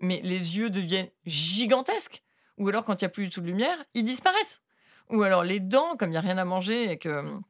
[0.00, 2.22] Mais les yeux deviennent gigantesques.
[2.58, 4.60] Ou alors, quand il n'y a plus du tout de lumière, ils disparaissent.
[5.08, 7.40] Ou alors, les dents, comme il n'y a rien à manger et que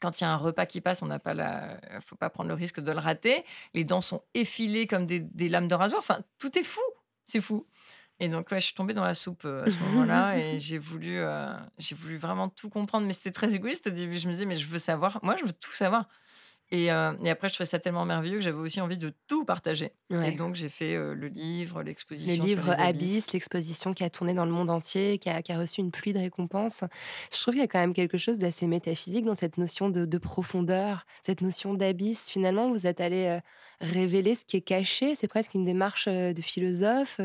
[0.00, 2.48] quand il y a un repas qui passe, on n'a pas la, faut pas prendre
[2.48, 3.44] le risque de le rater.
[3.74, 6.00] Les dents sont effilées comme des, des lames de rasoir.
[6.00, 6.80] Enfin, tout est fou.
[7.24, 7.66] C'est fou.
[8.18, 10.78] Et donc, ouais, je suis tombée dans la soupe euh, à ce moment-là et j'ai
[10.78, 13.06] voulu, euh, j'ai voulu vraiment tout comprendre.
[13.06, 14.18] Mais c'était très égoïste au début.
[14.18, 15.18] Je me disais, mais je veux savoir.
[15.22, 16.06] Moi, je veux tout savoir.
[16.72, 19.44] Et, euh, et après, je trouvais ça tellement merveilleux que j'avais aussi envie de tout
[19.44, 19.92] partager.
[20.10, 20.32] Ouais.
[20.32, 22.34] Et donc, j'ai fait euh, le livre, l'exposition.
[22.34, 22.78] Sur les abysses.
[22.78, 25.90] Abyss, l'exposition qui a tourné dans le monde entier, qui a, qui a reçu une
[25.90, 26.84] pluie de récompenses.
[27.32, 30.04] Je trouve qu'il y a quand même quelque chose d'assez métaphysique dans cette notion de,
[30.04, 32.30] de profondeur, cette notion d'abysse.
[32.30, 33.40] Finalement, vous êtes allé euh,
[33.80, 35.16] révéler ce qui est caché.
[35.16, 37.20] C'est presque une démarche de philosophe.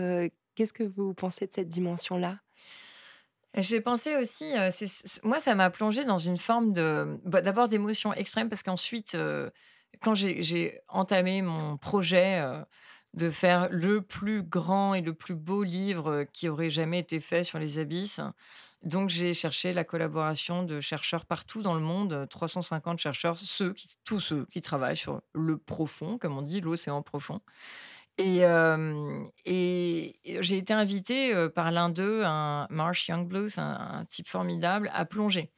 [0.56, 2.40] Qu'est-ce que vous pensez de cette dimension-là?
[3.58, 4.54] J'ai pensé aussi,
[5.24, 9.18] moi, ça m'a plongé dans une forme de, bah, d'abord d'émotion extrême, parce qu'ensuite,
[10.02, 12.44] quand j'ai, entamé mon projet
[13.14, 17.46] de faire le plus grand et le plus beau livre qui aurait jamais été fait
[17.46, 18.20] sur les abysses,
[18.86, 23.74] donc j'ai cherché la collaboration de chercheurs partout dans le monde, euh, 350 chercheurs, ceux
[24.04, 27.42] tous ceux qui travaillent sur le profond, comme on dit, l'océan profond.
[28.18, 28.40] Et,
[30.42, 35.52] j'ai été invitée par l'un d'eux, un Marsh Youngblood, un, un type formidable, à plonger.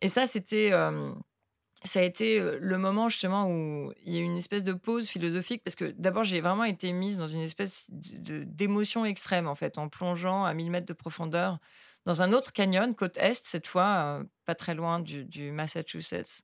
[0.00, 0.70] Et ça, c'était,
[1.84, 5.08] ça a été le moment justement où il y a eu une espèce de pause
[5.08, 9.78] philosophique parce que d'abord j'ai vraiment été mise dans une espèce d'émotion extrême en fait
[9.78, 11.58] en plongeant à 1000 mètres de profondeur
[12.06, 16.42] dans un autre canyon, côte est cette fois, pas très loin du Massachusetts.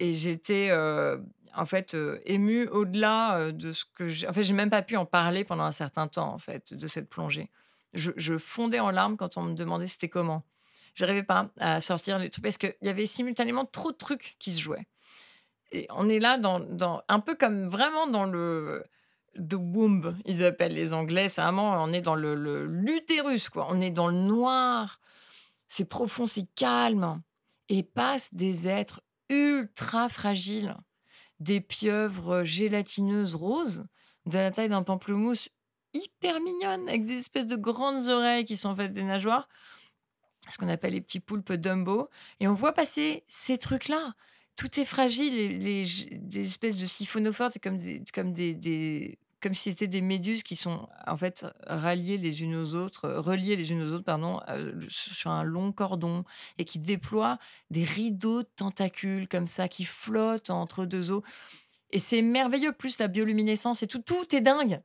[0.00, 0.72] Et j'étais
[1.54, 4.26] en fait émue au-delà de ce que j'ai.
[4.26, 6.86] En fait, j'ai même pas pu en parler pendant un certain temps en fait de
[6.88, 7.50] cette plongée.
[7.92, 10.42] Je, je fondais en larmes quand on me demandait c'était comment.
[10.94, 14.52] J'arrivais pas à sortir les trucs parce qu'il y avait simultanément trop de trucs qui
[14.52, 14.86] se jouaient.
[15.72, 18.82] Et on est là dans, un peu comme vraiment dans le
[19.36, 21.28] the womb, ils appellent les Anglais.
[21.28, 23.66] C'est vraiment, on est dans le- l'utérus, quoi.
[23.70, 25.00] On est dans le noir.
[25.68, 27.22] C'est profond, c'est calme.
[27.68, 30.76] Et passent des êtres ultra fragiles,
[31.38, 33.86] des pieuvres gélatineuses roses
[34.26, 35.48] de la taille d'un pamplemousse
[35.94, 39.48] hyper mignonnes, avec des espèces de grandes oreilles qui sont en fait des nageoires,
[40.48, 42.10] ce qu'on appelle les petits poulpes Dumbo.
[42.40, 44.14] Et on voit passer ces trucs-là.
[44.56, 49.70] Tout est fragile, les, des espèces de siphonophores, c'est comme des, comme des- comme si
[49.70, 53.72] c'était des méduses qui sont en fait ralliées les unes aux autres, euh, reliées les
[53.72, 56.24] unes aux autres, pardon, euh, sur un long cordon
[56.58, 57.38] et qui déploient
[57.70, 61.22] des rideaux de tentacules comme ça qui flottent entre deux eaux.
[61.90, 64.80] Et c'est merveilleux, plus la bioluminescence et tout, tout est dingue.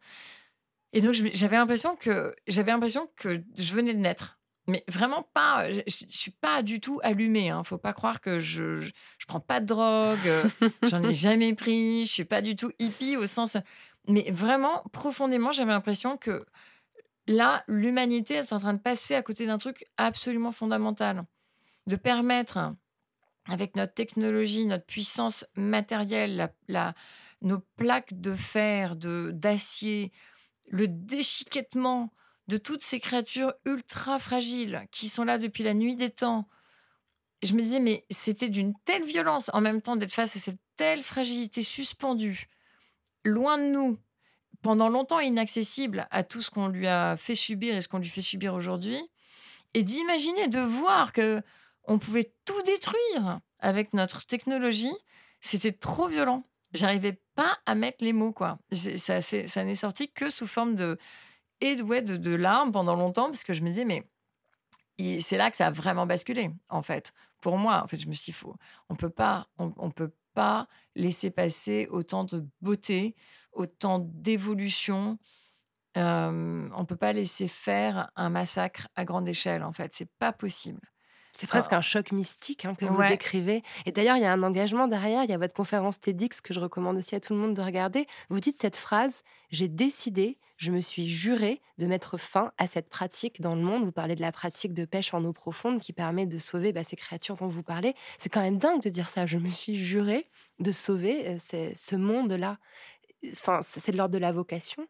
[0.93, 4.39] Et donc, j'avais l'impression que j'avais l'impression que je venais de naître.
[4.67, 5.69] Mais vraiment pas.
[5.71, 7.49] Je, je- je suis pas du tout allumée.
[7.51, 7.63] Hein.
[7.63, 8.89] Faut pas croire que je, je,
[9.19, 10.17] je prends pas de drogue.
[10.25, 10.43] euh,
[10.83, 12.05] J'en ai jamais pris.
[12.07, 13.57] Je suis pas du tout hippie au sens.
[14.07, 16.45] Mais vraiment, profondément, j'avais l'impression que
[17.27, 21.25] là, l'humanité est en train de passer à côté d'un truc absolument fondamental.
[21.87, 22.75] De permettre,
[23.47, 26.51] avec notre technologie, notre puissance matérielle,
[27.41, 30.11] nos plaques de fer, de d'acier,
[30.67, 32.11] le déchiquettement
[32.47, 36.47] de toutes ces créatures ultra fragiles qui sont là depuis la nuit des temps.
[37.43, 40.59] Je me disais, mais c'était d'une telle violence en même temps d'être face à cette
[40.75, 42.47] telle fragilité suspendue,
[43.25, 43.99] loin de nous,
[44.61, 48.09] pendant longtemps inaccessible à tout ce qu'on lui a fait subir et ce qu'on lui
[48.09, 48.99] fait subir aujourd'hui,
[49.73, 51.41] et d'imaginer, de voir que
[51.83, 54.95] on pouvait tout détruire avec notre technologie,
[55.39, 56.47] c'était trop violent.
[56.73, 58.57] J'arrivais pas à mettre les mots, quoi.
[58.71, 60.97] Ça, n'est sorti que sous forme de
[61.61, 64.03] et de, larmes pendant longtemps, parce que je me disais, mais
[65.19, 67.13] c'est là que ça a vraiment basculé, en fait.
[67.41, 68.55] Pour moi, en fait, je me suis dit, faut,
[68.89, 73.15] on peut pas, on, on peut pas laisser passer autant de beauté,
[73.53, 75.19] autant d'évolution.
[75.95, 79.93] On peut pas laisser faire un massacre à grande échelle, en fait.
[79.93, 80.81] C'est pas possible.
[81.37, 83.09] C'est presque un choc mystique hein, que vous Ouais.
[83.09, 83.61] décrivez.
[83.85, 85.23] Et d'ailleurs, il y a un engagement derrière.
[85.23, 87.61] Il y a votre conférence TEDx que je recommande aussi à tout le monde de
[87.61, 88.05] regarder.
[88.29, 89.21] Vous dites cette phrase
[89.51, 93.83] J'ai décidé, je me suis juré de mettre fin à cette pratique dans le monde.
[93.83, 96.85] Vous parlez de la pratique de pêche en eau profonde qui permet de sauver bah,
[96.85, 97.95] ces créatures dont vous parlez.
[98.17, 99.25] C'est quand même dingue de dire ça.
[99.25, 102.57] Je me suis juré de sauver euh, ce monde-là.
[103.31, 104.87] Enfin, c'est de l'ordre de la vocation.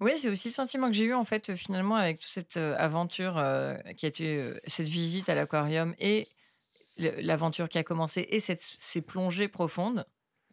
[0.00, 3.38] Oui, c'est aussi le sentiment que j'ai eu en fait finalement avec toute cette aventure
[3.38, 6.28] euh, qui a été cette visite à l'aquarium et
[6.98, 10.06] l'aventure qui a commencé et cette, ces plongées profondes.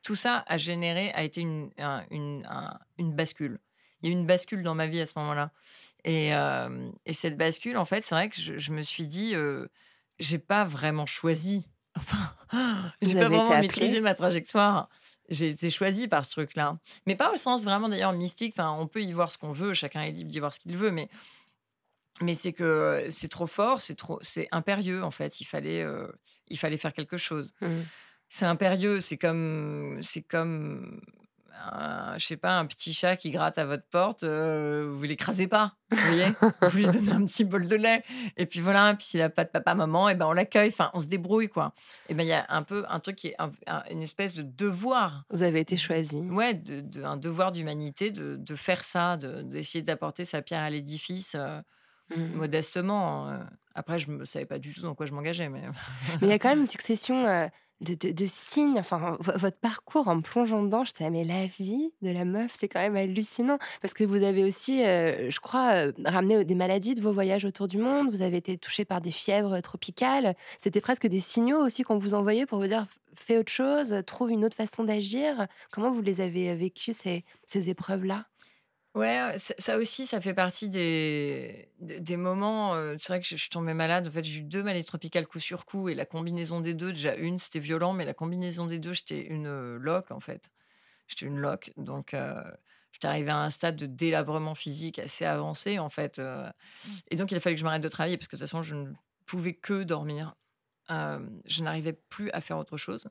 [0.03, 3.60] Tout ça a généré, a été une, un- une, un- une bascule.
[4.01, 5.51] Il y a eu une bascule dans ma vie à ce moment-là.
[6.03, 9.36] Et, euh, et cette bascule, en fait, c'est vrai que je, je me suis dit,
[9.36, 9.67] euh,
[10.19, 11.69] j'ai pas vraiment choisi.
[11.95, 12.36] Enfin,
[13.03, 14.89] j'ai pas vraiment maîtrisé ma trajectoire.
[15.30, 16.78] J'ai été choisie par ce truc-là.
[17.08, 18.54] Mais pas au sens vraiment d'ailleurs mystique.
[18.58, 20.76] Enfin, on peut y voir ce qu'on veut, chacun est libre d'y voir ce qu'il
[20.78, 21.10] veut, mais
[22.22, 25.42] mais c'est que c'est trop fort, c'est trop, c'est impérieux en fait.
[25.42, 26.08] Il fallait, euh,
[26.48, 27.54] il fallait faire quelque chose.
[28.30, 31.02] C'est impérieux, c'est comme, c'est comme,
[31.71, 34.23] un, je sais pas, un petit chat qui gratte à votre porte.
[34.23, 36.26] euh, vous l'écrasez pas, vous voyez
[36.62, 38.04] Vous lui donnez un petit bol de lait,
[38.38, 38.93] et puis voilà.
[38.95, 40.69] Puis s'il a pas de papa, maman, et ben on l'accueille.
[40.69, 41.73] Enfin, on se débrouille quoi.
[42.10, 44.34] Et ben il y a un peu un truc qui est un- un- une espèce
[44.34, 46.30] de devoir Vous avez été choisi.
[46.32, 50.62] ouais, de, de- un devoir d'humanité de, de faire ça, de- d'essayer d'apporter sa pierre
[50.62, 51.60] à l'édifice euh,
[52.10, 52.36] Mm.
[52.36, 53.30] modestement.
[53.30, 53.39] euh.
[53.76, 55.62] Après, je ne savais pas du tout dans quoi je m'engageais, mais
[56.21, 57.47] Mais il y a quand même une succession euh,
[57.84, 58.80] de, signes.
[58.80, 62.54] Enfin, vo- votre parcours en plongeant dedans, je disais, mais la vie de la meuf,
[62.58, 63.58] c'est quand même hallucinant.
[63.82, 67.46] Parce que vous avez aussi, euh, je crois, euh, ramené des maladies de vos voyages
[67.46, 68.10] autour du monde.
[68.12, 70.36] Vous avez été touché par des fièvres tropicales.
[70.58, 74.32] C'était presque des signaux aussi qu'on vous envoyait pour vous dire, fais autre chose, trouve
[74.32, 75.48] une autre façon d'agir.
[75.72, 78.26] Comment vous les avez euh, vécues, ces, ces épreuves-là?
[78.95, 82.75] Ouais, ça, aussi, ça fait partie des, des, moments.
[82.75, 84.08] euh, c'est vrai que je, suis tombée malade.
[84.08, 86.93] En fait, j'ai eu deux maladies tropicales coup sur coup, et la combinaison des deux,
[86.93, 90.51] déjà une, c'était violent, mais la combinaison des deux, j'étais une euh, loque en fait.
[91.08, 92.13] J'étais une loque, donc.
[92.13, 92.41] euh,
[92.91, 96.19] j'étais arrivée à un stade de délabrement physique assez avancé, en fait.
[96.19, 96.49] euh.
[97.10, 98.63] Et donc, il a fallu que je m'arrête de travailler parce que de toute façon,
[98.63, 98.93] je ne
[99.25, 100.36] pouvais que dormir.
[100.89, 103.10] Je n'arrivais plus à faire autre chose.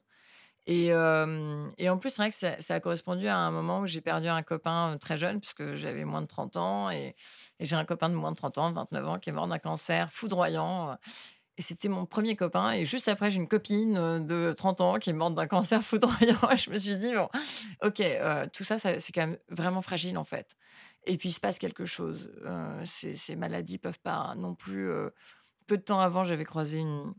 [0.67, 4.29] Et, en plus, c'est vrai que ça, a correspondu à un moment où j'ai perdu
[4.29, 6.91] un copain très jeune, puisque j'avais moins de 30 ans.
[6.91, 7.17] Et,
[7.61, 10.13] j'ai un copain de moins de 30 ans, 29 ans, qui est mort d'un cancer
[10.13, 10.97] foudroyant.
[11.59, 12.73] Et c'était mon premier copain.
[12.73, 16.51] Et juste après, j'ai une copine de 30 ans qui est morte d'un cancer foudroyant.
[16.51, 17.29] Et je me suis dit, bon,
[17.83, 18.03] ok,
[18.53, 20.57] tout ça, c'est quand même vraiment fragile, en fait.
[21.05, 22.33] Et puis, il se passe quelque chose.
[22.85, 24.89] Ces, ces maladies peuvent pas non plus.
[25.67, 27.13] peu de temps avant, j'avais croisé une,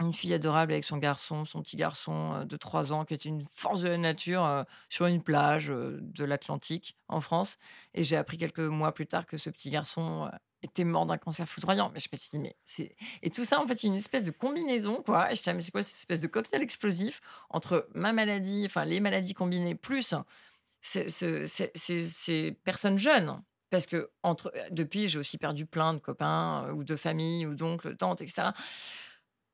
[0.00, 3.28] une fille adorable avec son garçon, son petit garçon euh, de 3 ans, qui était
[3.28, 7.58] une force de la nature euh, sur une plage euh, de l'Atlantique en France.
[7.94, 10.30] Et j'ai appris quelques mois plus tard que ce petit garçon
[10.62, 11.90] était mort d'un cancer foudroyant.
[11.92, 12.96] Mais je me suis dit, mais c'est.
[13.22, 15.32] Et tout ça, en fait, une espèce de combinaison, quoi.
[15.32, 18.84] Et je me mais c'est quoi cette espèce de cocktail explosif entre ma maladie, enfin,
[18.84, 20.14] les maladies combinées, plus
[20.82, 23.40] ce- ce- ces- ces personnes jeunes?
[23.70, 27.96] Parce que entre, depuis, j'ai aussi perdu plein de copains ou de familles ou d'oncles,
[27.96, 28.48] tantes, etc.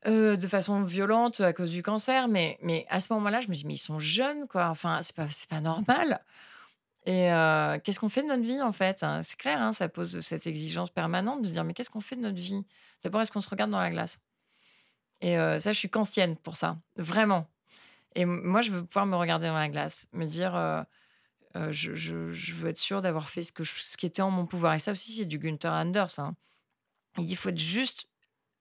[0.06, 2.28] euh, de façon violente à cause du cancer.
[2.28, 4.68] Mais, mais à ce moment-là, je me dis, mais ils sont jeunes, quoi.
[4.68, 6.22] Enfin, c'est pas, pas normal.
[7.06, 9.22] Et euh, qu'est-ce qu'on fait de notre vie, en fait hein?
[9.22, 12.22] C'est clair, hein, ça pose cette exigence permanente de dire, mais qu'est-ce qu'on fait de
[12.22, 12.64] notre vie?
[13.02, 14.20] D'abord, est-ce qu'on se regarde dans la glace?
[15.20, 17.46] Et euh, ça, je suis kantienne pour ça, vraiment.
[18.14, 20.84] Et moi, je veux pouvoir me regarder dans la glace, me dire,
[21.70, 24.74] je, je- veux être sûre d'avoir fait ce, que ce qui était en mon pouvoir.
[24.74, 26.18] Et ça aussi, c'est du Gunther Anders.
[26.18, 26.34] hein.
[27.18, 28.06] Il faut être juste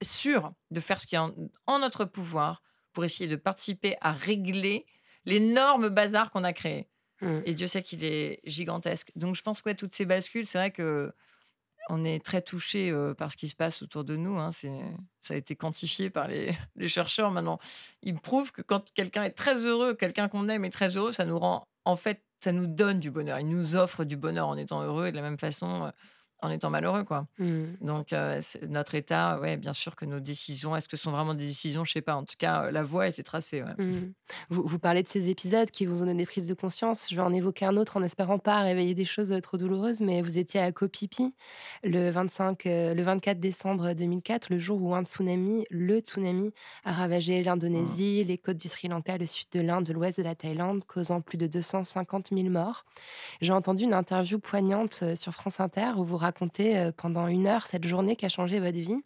[0.04, 1.34] sûr de faire ce qui est en,
[1.68, 2.62] en notre pouvoir
[2.94, 4.86] pour essayer de participer à régler
[5.26, 6.88] l'énorme bazar qu'on a créé.
[7.22, 7.39] Mm.
[7.46, 9.12] Et Dieu sait qu'il est gigantesque.
[9.16, 11.13] Donc je pense que ouais, toutes ces bascules, c'est vrai que
[11.89, 14.38] on est très touché euh, par ce qui se passe autour de nous.
[14.39, 14.52] hein.
[14.52, 14.72] C'est,
[15.22, 17.60] ça a été quantifié par les, les chercheurs maintenant.
[18.02, 21.26] Ils prouvent que quand quelqu'un est très heureux, quelqu'un qu'on aime est très heureux, ça
[21.26, 23.39] nous rend, en fait, ça nous donne du bonheur.
[23.39, 25.92] Il nous offre du bonheur en étant heureux et de la même façon euh,
[26.43, 27.27] en étant malheureux, quoi.
[27.39, 27.63] Mm.
[27.82, 31.34] Donc euh, notre état, ouais, bien sûr que nos décisions, est-ce que ce sont vraiment
[31.34, 32.15] des décisions, je sais pas.
[32.15, 33.63] En tout cas, euh, la voie a été tracée.
[33.63, 33.84] ouais.
[33.84, 34.13] Mm.
[34.49, 37.08] Vous, vous parlez de ces épisodes qui vous ont donné des prises de conscience.
[37.10, 40.01] Je vais en évoquer un autre en espérant pas réveiller des choses euh, trop douloureuses,
[40.01, 41.34] mais vous étiez à Phi
[41.84, 46.53] le, 25, euh, le 24 décembre 2004, le jour où un tsunami, le tsunami,
[46.84, 50.36] a ravagé l'Indonésie, les côtes du Sri Lanka, le sud de l'Inde, l'ouest de la
[50.36, 52.86] Thaïlande, causant plus de 250 000 morts.
[53.41, 57.67] J'ai entendu une interview poignante sur France Inter où vous racontez euh, pendant une heure
[57.67, 59.04] cette journée qui a changé votre vie.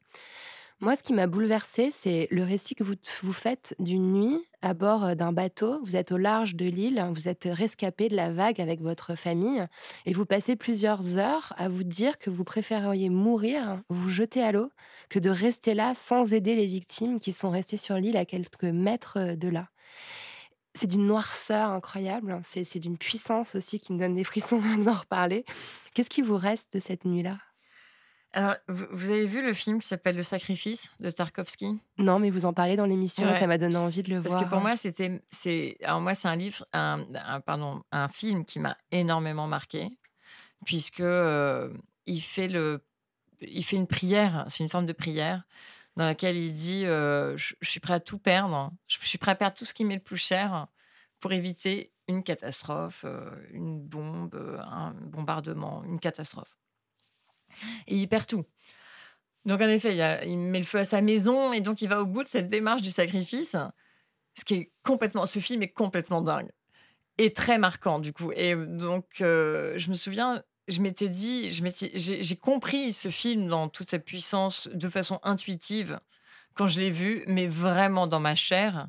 [0.79, 4.75] Moi, ce qui m'a bouleversée, c'est le récit que vous, vous faites d'une nuit à
[4.75, 5.79] bord euh, d'un bateau.
[5.83, 9.65] Vous êtes au large de l'île, vous êtes rescapé de la vague avec votre famille
[10.05, 14.51] et vous passez plusieurs heures à vous dire que vous préféreriez mourir, vous jeter à
[14.51, 14.69] l'eau,
[15.09, 18.63] que de rester là sans aider les victimes qui sont restées sur l'île à quelques
[18.63, 19.69] mètres euh, de là.
[20.77, 24.93] C'est d'une noirceur incroyable, c'est c'est d'une puissance aussi qui me donne des frissons d'en
[24.93, 25.43] reparler.
[25.95, 27.39] Qu'est-ce qui vous reste de cette nuit-là?
[28.33, 31.79] Alors, vous, avez vu le film qui s'appelle Le Sacrifice de Tarkovsky?
[31.97, 34.35] Non, mais vous en parlez dans l'émission et ça m'a donné envie de le Parce
[34.35, 34.43] voir.
[34.43, 38.45] que pour moi, c'était, c'est, alors moi, c'est un livre, un, un- pardon, un film
[38.45, 39.97] qui m'a énormément marqué,
[40.65, 41.73] puisque euh,
[42.05, 42.85] il fait le,
[43.41, 45.43] il fait une prière, c'est une forme de prière
[45.97, 49.35] dans laquelle il dit, euh, je, suis prêt à tout perdre, je suis prêt à
[49.35, 50.67] perdre tout ce qui m'est le plus cher
[51.19, 56.55] pour éviter une catastrophe, euh, une bombe, euh, un bombardement, une catastrophe.
[57.87, 58.45] Et il perd tout.
[59.45, 59.95] Donc en effet,
[60.27, 62.47] il, met le feu à sa maison et donc il va au bout de cette
[62.47, 63.55] démarche du sacrifice,
[64.35, 66.51] ce qui est complètement, ce film est complètement dingue
[67.17, 68.31] et très marquant du coup.
[68.35, 73.99] Et donc je me souviens, je m'étais dit, j'ai compris ce film dans toute sa
[73.99, 75.99] puissance de façon intuitive
[76.53, 78.87] quand je l'ai vu, mais vraiment dans ma chair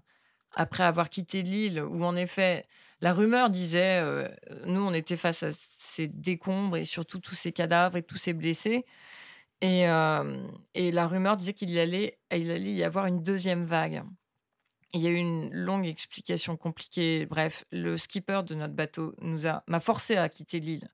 [0.52, 2.66] après avoir quitté l'île où en effet
[3.00, 4.28] la rumeur disait, euh,
[4.66, 8.32] nous on était face à ces décombres et surtout tous ces cadavres et tous ces
[8.32, 8.84] blessés.
[9.60, 14.02] Et, euh, et la rumeur disait qu'il allait, allait y avoir une deuxième vague.
[14.94, 17.26] Il y a eu une longue explication compliquée.
[17.26, 20.88] Bref, le skipper de notre bateau nous a m'a forcé à quitter l'île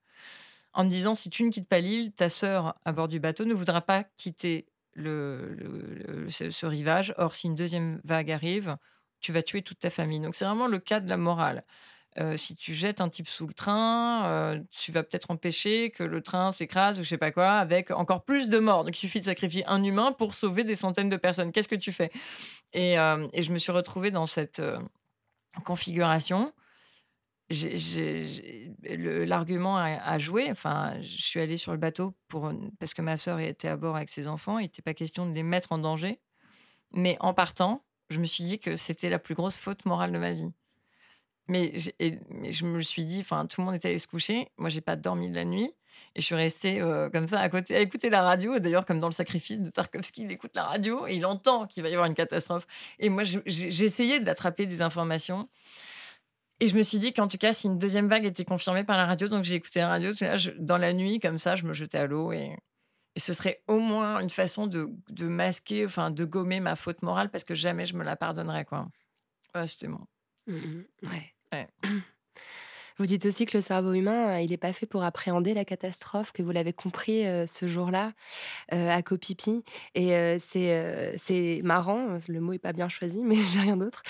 [0.74, 3.44] en me disant si tu ne quittes pas l'île, ta sœur à bord du bateau
[3.44, 7.14] ne voudra pas quitter ce, rivage.
[7.16, 8.76] Or, si une deuxième vague arrive,
[9.20, 10.20] tu vas tuer toute ta famille.
[10.20, 11.64] Donc, c'est vraiment le cas de la morale.
[12.18, 16.04] Euh, si tu jettes un type sous le train, euh, tu vas peut-être empêcher que
[16.04, 18.84] le train s'écrase ou je sais pas quoi, avec encore plus de morts.
[18.84, 21.50] Donc il suffit de sacrifier un humain pour sauver des centaines de personnes.
[21.50, 22.12] Qu'est-ce que tu fais?
[22.72, 24.62] Et, euh, et je me suis retrouvée dans cette
[25.64, 26.52] configuration.
[26.52, 27.33] J'ai- j'ai- j'ai- le-
[28.82, 30.50] L'argument a, joué.
[30.50, 32.14] Enfin, je suis allée sur le bateau
[32.78, 34.58] parce que ma sœur était à bord avec ses enfants.
[34.58, 36.20] Il n'était pas question de les mettre en danger.
[36.92, 40.18] Mais en partant, je me suis dit que c'était la plus grosse faute morale de
[40.18, 40.52] ma vie.
[41.48, 44.48] Mais, je me suis dit, enfin, tout le monde est allé se coucher.
[44.56, 45.74] Moi, j'ai pas dormi de la nuit.
[46.16, 48.58] Et je suis restée euh, comme ça à côté, à écouter la radio.
[48.58, 51.82] D'ailleurs, comme dans le sacrifice de Tarkovsky, il écoute la radio et il entend qu'il
[51.82, 52.66] va y avoir une catastrophe.
[52.98, 55.48] Et moi, j'ai essayé d'attraper des informations.
[56.64, 58.96] Et je me suis dit qu'en tout cas, si une deuxième vague était confirmée par
[58.96, 61.74] la radio, donc j'ai écouté la radio, je- dans la nuit, comme ça, je me
[61.74, 62.56] jetais à l'eau et,
[63.16, 67.02] et ce serait au moins une façon de, de masquer, enfin, de gommer ma faute
[67.02, 68.88] morale parce que jamais je me la pardonnerais, quoi.
[69.54, 70.00] Ouais, c'était bon.
[70.46, 70.86] Mhm.
[71.02, 71.34] Ouais.
[71.52, 71.68] Ouais.
[72.98, 75.64] Vous dites aussi que le cerveau humain, euh, il n'est pas fait pour appréhender la
[75.64, 78.12] catastrophe, que vous l'avez compris euh, ce jour-là
[78.72, 79.64] euh, à Copipi.
[79.94, 84.02] Et c'est marrant, le mot est pas bien choisi, mais j'ai rien d'autre,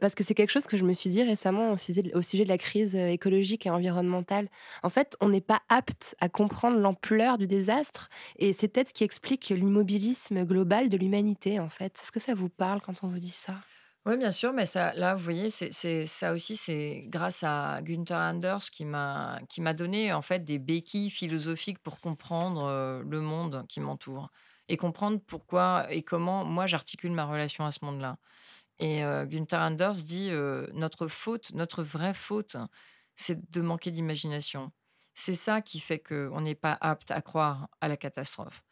[0.00, 2.22] parce que c'est quelque chose que je me suis dit récemment au sujet, de- au
[2.22, 4.48] sujet de la crise écologique et environnementale.
[4.82, 8.08] En fait, on n'est pas apte à comprendre l'ampleur du désastre,
[8.38, 11.60] et c'est peut-être ce qui explique l'immobilisme global de l'humanité.
[11.60, 13.54] En fait, est-ce que ça vous parle quand on vous dit ça?
[14.08, 18.16] Oui, bien sûr, mais ça, là, vous voyez, c'est, ça aussi, c'est grâce à Günther
[18.16, 23.66] Anders qui m'a, qui m'a donné en fait des béquilles philosophiques pour comprendre le monde
[23.68, 24.30] qui m'entoure
[24.70, 28.16] et comprendre pourquoi et comment moi j'articule ma relation à ce monde-là.
[28.78, 30.30] Et Günther Anders dit
[30.72, 32.56] notre faute, notre vraie faute,
[33.14, 34.72] c'est de manquer d'imagination.
[35.14, 38.62] C'est ça qui fait qu'on n'est pas apte à croire à la catastrophe.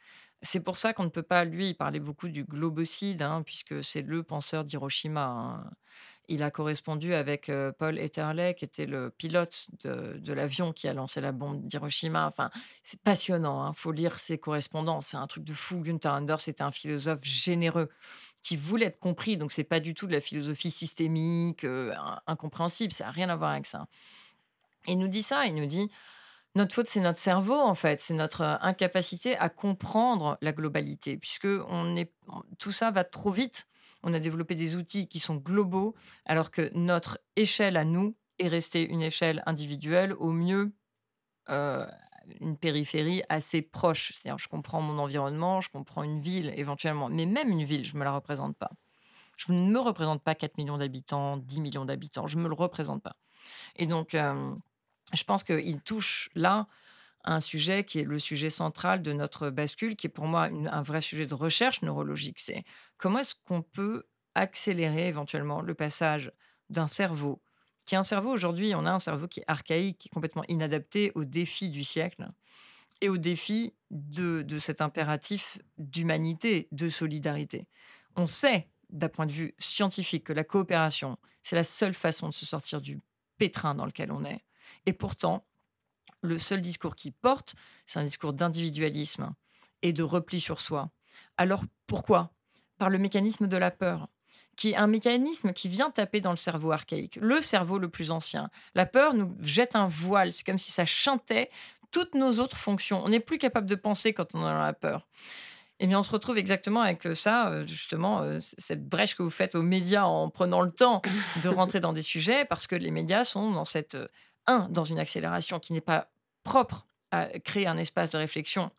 [0.42, 4.02] C'est pour ça qu'on ne peut pas, lui, parlait beaucoup du globocide, hein, puisque c'est
[4.02, 5.24] le penseur d'Hiroshima.
[5.24, 5.70] hein.
[6.28, 10.92] Il a correspondu avec euh, Paul Etterley, qui était le pilote de, l'avion qui a
[10.92, 12.26] lancé la bombe d'Hiroshima.
[12.26, 12.50] Enfin,
[12.82, 15.08] c'est passionnant, il faut lire ses correspondances.
[15.08, 15.80] C'est un truc de fou.
[15.80, 17.88] Gunther Anders c'était un philosophe généreux
[18.42, 19.36] qui voulait être compris.
[19.36, 22.92] Donc, c'est pas du tout de la philosophie systémique, euh, in- incompréhensible.
[22.92, 23.86] Ça n'a rien à voir avec ça.
[24.88, 25.90] Il nous dit ça, il nous dit
[26.56, 28.00] notre faute, c'est notre cerveau, en fait.
[28.00, 32.12] C'est notre euh, incapacité à comprendre la globalité, puisque on est,
[32.58, 33.68] tout ça va trop vite.
[34.02, 35.94] On a développé des outils qui sont globaux,
[36.24, 40.72] alors que notre échelle à nous est restée une échelle individuelle, au mieux
[41.50, 41.86] euh,
[42.40, 44.12] une périphérie assez proche.
[44.14, 47.94] C'est-à-dire, je comprends mon environnement, je comprends une ville éventuellement, mais même une ville, je
[47.94, 48.70] ne me la représente pas.
[49.36, 52.54] Je ne me représente pas 4 millions d'habitants, 10 millions d'habitants, je ne me le
[52.54, 53.16] représente pas.
[53.76, 54.54] Et donc, euh,
[55.12, 56.66] je pense qu'il touche là
[57.24, 60.82] un sujet qui est le sujet central de notre bascule, qui est pour moi un
[60.82, 62.38] vrai sujet de recherche neurologique.
[62.38, 62.64] C'est
[62.98, 64.04] comment est-ce qu'on peut
[64.34, 66.32] accélérer éventuellement le passage
[66.70, 67.42] d'un cerveau,
[67.84, 70.44] qui est un cerveau aujourd'hui, on a un cerveau qui est archaïque, qui est complètement
[70.48, 72.28] inadapté aux défis du siècle
[73.00, 77.68] et aux défis de, de cet impératif d'humanité, de solidarité.
[78.16, 82.34] On sait, d'un point de vue scientifique, que la coopération, c'est la seule façon de
[82.34, 83.00] se sortir du
[83.38, 84.45] pétrin dans lequel on est.
[84.86, 85.44] Et pourtant,
[86.22, 87.54] le seul discours qui porte,
[87.86, 89.34] c'est un discours d'individualisme
[89.82, 90.90] et de repli sur soi.
[91.36, 92.30] Alors pourquoi?
[92.78, 94.08] Par le mécanisme de la peur,
[94.56, 98.10] qui est un mécanisme qui vient taper dans le cerveau archaïque, le cerveau le plus
[98.10, 98.50] ancien.
[98.74, 101.50] La peur nous jette un voile, c'est comme si ça chantait
[101.90, 103.02] toutes nos autres fonctions.
[103.04, 105.06] On n'est plus capable de penser quand on est dans la peur.
[105.78, 109.22] Eh bien, on se retrouve exactement avec euh, ça, euh, justement, euh, cette brèche que
[109.22, 111.02] vous faites aux médias en prenant le temps
[111.42, 113.98] de rentrer dans des sujets, parce que les médias sont dans cette,
[114.46, 116.10] un, dans une accélération qui n'est pas
[116.44, 118.70] propre à créer un espace de réflexion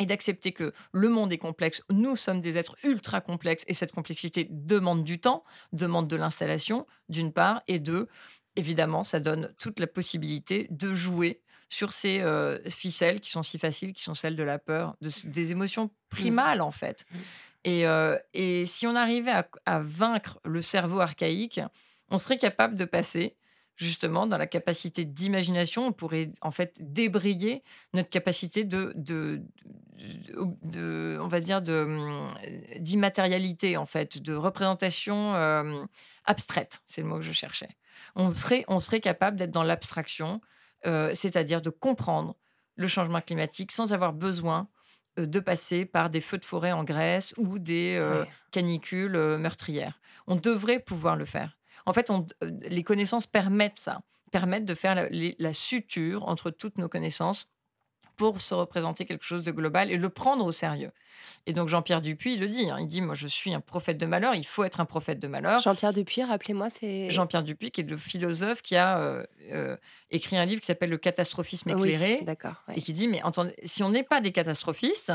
[0.00, 1.82] et d'accepter que le monde est complexe.
[1.90, 6.86] Nous sommes des êtres ultra complexes et cette complexité demande du temps, demande de l'installation,
[7.08, 8.08] d'une part, et deux,
[8.56, 13.58] évidemment, ça donne toute la possibilité de jouer sur ces euh, ficelles qui sont si
[13.58, 17.06] faciles, qui sont celles de la peur, de, des émotions primales en fait.
[17.64, 21.60] Et, euh, et si on arrivait à, à vaincre le cerveau archaïque,
[22.10, 23.36] on serait capable de passer
[23.76, 25.86] justement dans la capacité d'imagination.
[25.86, 27.62] On pourrait en fait débrayer
[27.94, 29.42] notre capacité de, de,
[29.96, 32.28] de- de- on va dire, de hum,
[32.78, 35.84] d'immatérialité en fait, de représentation euh,
[36.24, 36.80] abstraite.
[36.86, 37.68] C'est le mot que je cherchais.
[38.14, 40.40] On serait, on serait capable d'être dans l'abstraction,
[40.86, 42.36] euh, c'est-à-dire de comprendre
[42.76, 44.68] le changement climatique sans avoir besoin
[45.18, 48.28] euh, de passer par des feux de forêt en Grèce ou des euh, Ouais.
[48.50, 50.00] canicules euh, meurtrières.
[50.26, 51.56] On devrait pouvoir le faire.
[51.86, 56.78] En fait, on- euh, les connaissances permettent ça, permettent de faire la, suture entre toutes
[56.78, 57.48] nos connaissances
[58.16, 60.92] pour se représenter quelque chose de global et le prendre au sérieux.
[61.46, 63.96] Et donc Jean-Pierre Dupuis il le dit, hein, il dit, moi je suis un prophète
[63.98, 65.60] de malheur, il faut être un prophète de malheur.
[65.60, 67.10] Jean-Pierre Dupuis, rappelez-moi, c'est.
[67.10, 69.76] Jean-Pierre Dupuis, qui est le philosophe qui a euh, euh,
[70.10, 72.62] écrit un livre qui s'appelle Le catastrophisme éclairé, Oui, d'accord.
[72.68, 72.74] ouais.
[72.76, 75.12] et qui dit, mais entendez, si on n'est pas des catastrophistes,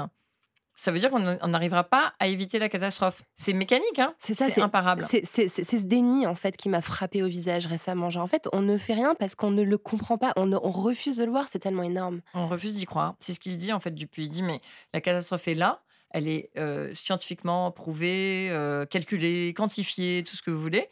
[0.77, 3.23] ça veut dire qu'on on n'arrivera pas à éviter la catastrophe.
[3.33, 5.05] C'est mécanique, hein C'est ça, c'est imparable.
[5.09, 8.09] C'est ce déni en fait qui m'a frappé au visage récemment.
[8.09, 10.57] Genre en fait, on ne fait rien parce qu'on ne le comprend pas, on, ne-
[10.61, 12.21] on refuse de le voir, c'est tellement énorme.
[12.33, 13.15] On refuse d'y croire.
[13.19, 14.25] C'est ce qu'il dit en fait Dupuis.
[14.25, 14.61] Il dit mais
[14.93, 20.51] la catastrophe est là, elle est euh, scientifiquement prouvée, euh, calculée, quantifiée, tout ce que
[20.51, 20.87] vous voulez.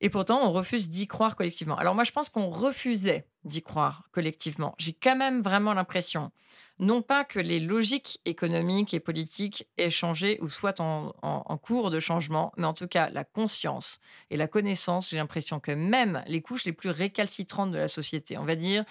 [0.00, 1.76] Et pourtant, on refuse d'y croire collectivement.
[1.76, 4.74] Alors moi, je pense qu'on refusait d'y croire collectivement.
[4.78, 6.30] J'ai quand même vraiment l'impression,
[6.78, 12.00] non pas que les logiques économiques et politiques aient changé ou soient en, cours de
[12.00, 13.98] changement, mais en tout cas, la conscience
[14.30, 18.36] et la connaissance, j'ai l'impression que même les couches les plus récalcitrantes de la société,
[18.36, 18.84] on va dire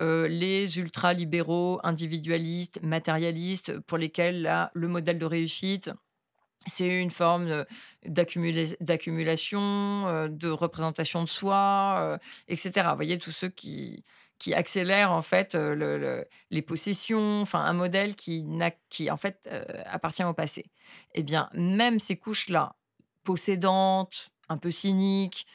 [0.00, 5.90] euh, les ultra-libéraux, individualistes, matérialistes, pour lesquels là, le modèle de réussite,
[6.66, 7.64] c'est une forme
[8.06, 12.18] d'accumula- d'accumulation, euh, de représentation de soi, euh,
[12.48, 12.88] etc.
[12.90, 14.04] Vous voyez, tous ceux qui,
[14.38, 18.44] qui accélèrent en fait le- le- les possessions, enfin un modèle qui,
[18.90, 20.66] qui en fait euh, appartient au passé.
[21.14, 22.76] Eh bien, même ces couches-là,
[23.22, 25.46] possédantes, un peu cyniques,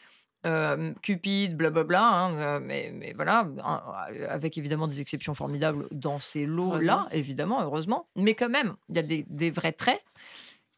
[0.46, 3.48] euh, cupides, blablabla, hein, mais, mais voilà,
[4.30, 9.00] avec évidemment des exceptions formidables dans ces lots-là, évidemment, heureusement, mais quand même, il y
[9.00, 10.02] a des, des vrais traits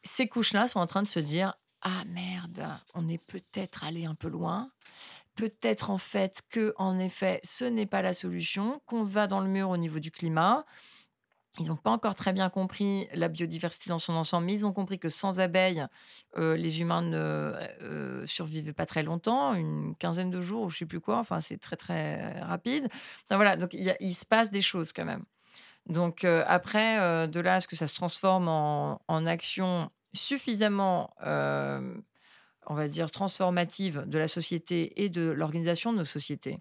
[0.04, 4.16] ces couches-là sont en train de se dire ah merde, on est peut-être allé un
[4.16, 4.70] peu loin.
[5.42, 9.48] Peut-être en fait que en effet, ce n'est pas la solution, qu'on va dans le
[9.48, 10.68] mur au niveau du climat.
[11.58, 14.72] Ils n'ont pas encore très bien compris la biodiversité dans son ensemble, mais ils ont
[14.72, 15.84] compris que sans abeilles,
[16.38, 20.78] euh, les humains ne euh, survivaient pas très longtemps, une quinzaine de jours ou je
[20.78, 21.18] sais plus quoi.
[21.18, 22.88] Enfin, c'est très très rapide.
[23.26, 25.26] Enfin, voilà, donc il, se passe des choses quand même.
[25.88, 31.16] Donc euh, après, euh, de là à ce que ça se transforme en, action suffisamment,
[32.68, 36.60] on va dire, transformative de la société et de l'organisation de nos sociétés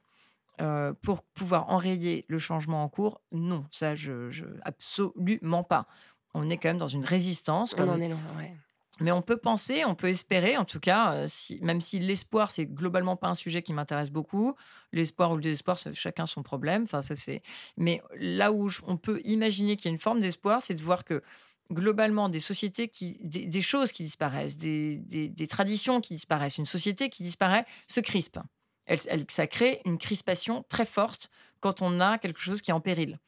[0.60, 5.86] euh, pour pouvoir enrayer le changement en cours, non, ça, je, je- absolument pas.
[6.34, 7.74] On est quand même dans une résistance.
[7.74, 8.54] On comme- en est loin, ouais.
[9.00, 12.50] mais on peut penser, on peut espérer, en tout cas, euh, si, même si l'espoir,
[12.50, 14.54] c'est globalement pas un sujet qui m'intéresse beaucoup.
[14.92, 16.82] L'espoir ou le désespoir, c'est chacun son problème.
[16.84, 17.42] Enfin, ça c'est.
[17.76, 20.82] Mais là où je- on peut imaginer qu'il y a une forme d'espoir, c'est de
[20.82, 21.22] voir que
[21.70, 27.10] globalement des sociétés qui, des, choses qui disparaissent, des, des- traditions qui disparaissent, une société
[27.10, 28.38] qui disparaît se crispe.
[28.86, 32.80] Elle- ça crée une crispation très forte quand on a quelque chose qui est en
[32.80, 33.18] péril.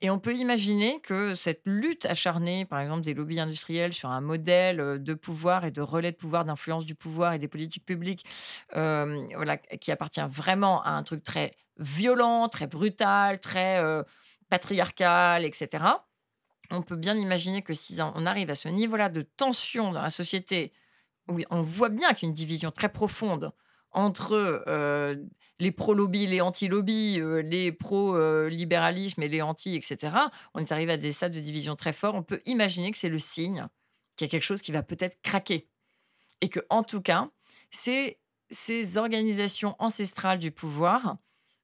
[0.00, 4.20] Et on peut imaginer que cette lutte acharnée, par exemple, des lobbies industriels sur un
[4.20, 7.86] modèle euh, de pouvoir et de relais de pouvoir, d'influence du pouvoir et des politiques
[7.86, 8.24] publiques,
[8.76, 14.02] euh, voilà, qui appartient vraiment à un truc très violent, très brutal, très euh,
[14.50, 16.04] patriarcal, etc.
[16.74, 20.10] On peut bien imaginer que si on arrive à ce niveau-là de tension dans la
[20.10, 20.72] société,
[21.28, 23.52] où on voit bien qu'il y a une division très profonde
[23.92, 25.14] entre euh,
[25.60, 30.16] les pro-lobby, les anti-lobby, euh, les pro-libéralisme et les anti, etc.
[30.52, 32.14] On est arrivé à des stades de division très forts.
[32.14, 33.66] On peut imaginer que c'est le signe
[34.16, 35.68] qu'il y a quelque chose qui va peut-être craquer.
[36.40, 37.30] Et que, en tout cas,
[37.70, 41.16] ces organisations ancestrales du pouvoir,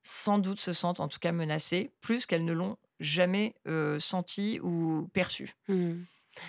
[0.02, 3.54] sans doute se sentent en tout cas menacées, plus qu'elles ne l'ont jamais
[3.98, 5.52] senti ou perçu.
[5.68, 6.02] Hmm.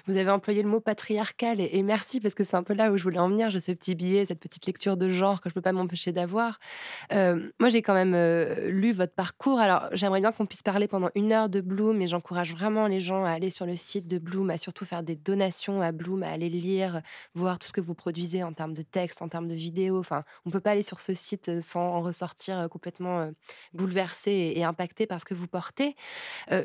[0.07, 2.97] Vous avez employé le mot patriarcal et, merci parce que c'est un peu là où
[2.97, 3.49] je voulais en venir.
[3.49, 6.59] J'ai ce petit billet, cette petite lecture de genre que je peux pas m'empêcher d'avoir.
[7.11, 9.59] Euh, moi, j'ai quand même euh, lu votre parcours.
[9.59, 12.99] Alors, j'aimerais bien qu'on puisse parler pendant une heure de Bloom et j'encourage vraiment les
[12.99, 16.23] gens à aller sur le site de Bloom, à surtout faire des donations à Bloom,
[16.23, 17.01] à aller lire,
[17.33, 19.99] voir tout ce que vous produisez en termes de texte, en termes de vidéos.
[19.99, 23.31] Enfin, on peut pas aller sur ce site euh, sans en ressortir complètement
[23.73, 25.95] bouleversé et, et impacté par ce que vous portez.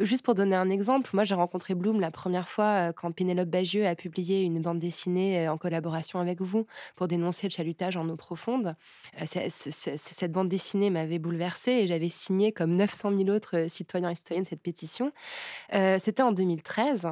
[0.00, 3.86] Juste pour donner un exemple, moi j'ai rencontré Bloom la première fois quand Pénélope Bagieux
[3.86, 8.08] a publié une bande dessinée euh, en collaboration avec vous pour dénoncer le chalutage en
[8.08, 8.76] eau profonde.
[9.20, 14.10] Euh, cette bande dessinée m'avait bouleversée et j'avais signé comme 900 000 autres euh, citoyens
[14.10, 15.12] et citoyennes cette pétition.
[15.72, 17.08] C'était en 2013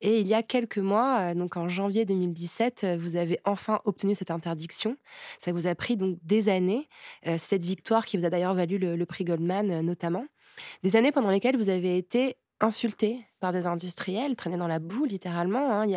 [0.00, 4.14] et il y a quelques mois, donc en janvier 2017, euh, vous avez enfin obtenu
[4.14, 4.96] cette interdiction.
[5.38, 6.88] Ça vous a pris donc des années.
[7.36, 10.26] Cette victoire qui vous a d'ailleurs valu le, le prix Goldman notamment.
[10.82, 15.04] Des années pendant lesquelles vous avez été insulté par des industriels, traîné dans la boue
[15.04, 15.70] littéralement.
[15.72, 15.86] hein.
[15.86, 15.92] Il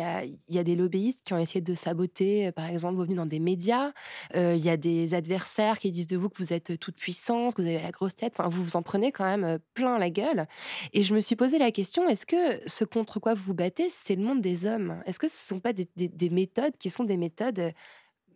[0.54, 3.26] y, a, des lobbyistes qui ont essayé de saboter, euh, par exemple, vos venus dans
[3.26, 3.92] des médias.
[4.36, 7.54] Euh, il y a des adversaires qui disent de vous que vous êtes toute puissante,
[7.54, 8.34] que vous avez la grosse tête.
[8.38, 10.46] Enfin, vous vous en prenez quand même euh, plein la gueule.
[10.92, 13.88] Et je me suis posé la question est-ce que ce contre quoi vous vous battez,
[13.90, 15.02] c'est le monde des hommes?
[15.06, 17.72] Est-ce que ce ne sont pas des, des- des méthodes qui sont des méthodes euh,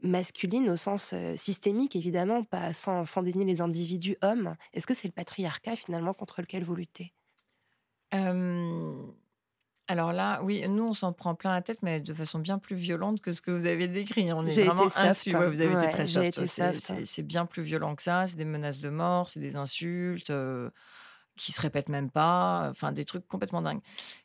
[0.02, 4.56] masculines au sens euh, systémique, évidemment, sans, sans dénier les individus hommes?
[4.74, 7.15] Est-ce que c'est le patriarcat finalement contre lequel vous luttez?
[8.14, 9.02] Euh,
[9.88, 12.74] alors là, oui, nous, on s'en prend plein la tête, mais de façon bien plus
[12.76, 14.32] violente que ce que vous avez décrit.
[14.32, 16.38] On est vraiment insu- ouais, vous avez été très soft.
[17.04, 18.26] C'est- bien plus violent que ça.
[18.26, 20.70] C'est des menaces de mort, c'est des insultes euh,
[21.36, 22.68] qui se répètent même pas.
[22.70, 23.80] Enfin, des trucs complètement dingues.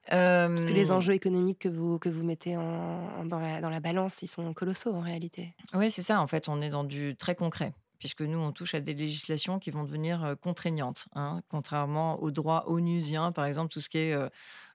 [0.07, 3.69] Parce que les enjeux économiques que vous, que vous mettez en, en- dans, la, dans
[3.69, 5.53] la balance, ils sont colossaux en réalité.
[5.75, 6.21] Oui, c'est ça.
[6.21, 9.59] En fait, on est dans du très concret, puisque nous, on touche à des législations
[9.59, 11.05] qui vont devenir euh, contraignantes.
[11.13, 14.27] hein, contrairement au droit onusien, par exemple, tout ce qui est euh,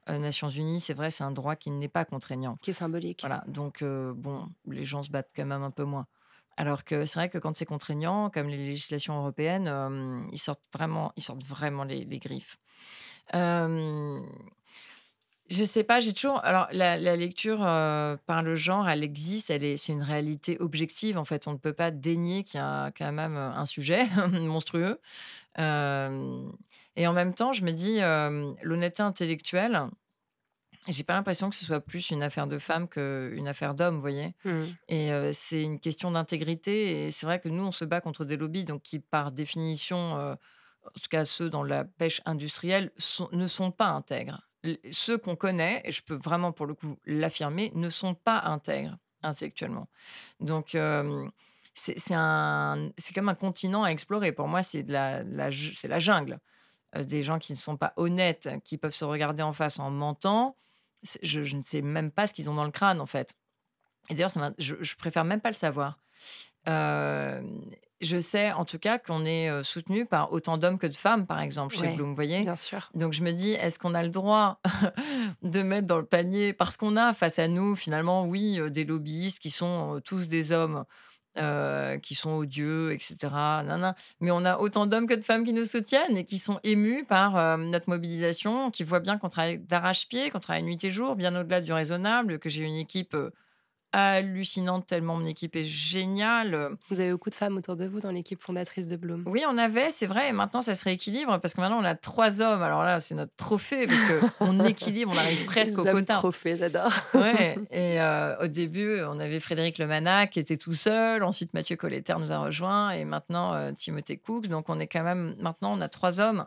[0.09, 2.57] euh, Nations Unies, c'est vrai, c'est un droit qui n'est pas contraignant.
[2.63, 3.23] Qui est symbolique.
[3.23, 6.07] Voilà, donc euh, bon, les gens se battent quand même un peu moins.
[6.57, 10.63] Alors que c'est vrai que quand c'est contraignant, comme les législations européennes, euh, ils sortent
[10.73, 12.59] vraiment, ils sortent vraiment les, les griffes.
[13.35, 14.21] Euh,
[15.49, 16.45] je sais pas, j'ai toujours.
[16.45, 20.57] Alors, la, la lecture euh, par le genre, elle existe, elle est, c'est une réalité
[20.61, 21.19] objective.
[21.19, 24.07] En fait, on ne peut pas dénier qu'il y a quand même euh, un sujet
[24.33, 25.01] monstrueux.
[25.59, 26.49] Euh,
[26.97, 29.83] et en même temps, je me dis, euh, l'honnêteté intellectuelle,
[30.89, 34.01] j'ai pas l'impression que ce soit plus une affaire de femme qu'une affaire d'homme, vous
[34.01, 34.35] voyez.
[34.45, 34.63] Hmm.
[34.89, 37.07] Et euh, c'est une question d'intégrité.
[37.07, 40.17] Et c'est vrai que nous, on se bat contre des lobbies, donc qui, par définition,
[40.19, 40.35] euh,
[40.85, 44.43] en tout cas ceux dans la pêche industrielle, sont- ne sont pas intègres.
[44.91, 48.97] Ceux qu'on connaît, et je peux vraiment pour le coup l'affirmer, ne sont pas intègres
[49.23, 49.89] intellectuellement.
[50.41, 50.77] Donc
[51.75, 54.33] c'est comme un continent à explorer.
[54.33, 56.41] Pour moi, c'est la, jungle.
[56.95, 59.91] Euh, des gens qui ne sont pas honnêtes, qui peuvent se regarder en face en
[59.91, 60.57] mentant.
[61.23, 63.35] Je, ne sais même pas ce qu'ils ont dans le crâne, en fait.
[64.09, 65.99] Et d'ailleurs, je préfère même pas le savoir.
[66.67, 71.41] Je sais en tout cas qu'on est soutenu par autant d'hommes que de femmes, par
[71.41, 72.91] exemple, chez Ouais, Bloom, vous voyez Bien sûr.
[72.95, 74.61] donc je me dis, est-ce qu'on a le droit
[75.43, 79.39] de mettre dans le panier Parce qu'on a face à nous, finalement, oui, des lobbyistes
[79.39, 80.85] qui sont tous des hommes,
[81.39, 83.17] euh, qui sont odieux, etc.
[83.31, 83.95] Nanana.
[84.21, 87.05] Mais on a autant d'hommes que de femmes qui nous soutiennent et qui sont émus
[87.05, 91.15] par euh, notre mobilisation, qui voient bien qu'on travaille d'arrache-pied, qu'on travaille nuit et jour,
[91.17, 93.31] bien au-delà du raisonnable, que j'ai une équipe euh,
[93.93, 96.71] hallucinante, tellement mon équipe est géniale.
[96.91, 99.25] Vous avez beaucoup de femmes autour de vous dans l'équipe fondatrice de Bloom.
[99.27, 101.95] Oui, on avait, c'est vrai, et maintenant ça se rééquilibre parce que maintenant on a
[101.95, 102.63] trois hommes.
[102.63, 104.01] Alors là, c'est notre trophée parce
[104.39, 106.15] qu'on équilibre, on arrive presque au Les quota.
[106.15, 106.93] trophées, j'adore.
[107.15, 107.59] Ouais.
[107.71, 111.23] Et euh, au début, on avait Frédéric Lemanac qui était tout seul.
[111.23, 114.49] Ensuite, Mathieu Colletter nous a rejoint et maintenant euh, Timothée Cook.
[114.49, 116.47] Donc on est quand même, maintenant on a trois hommes.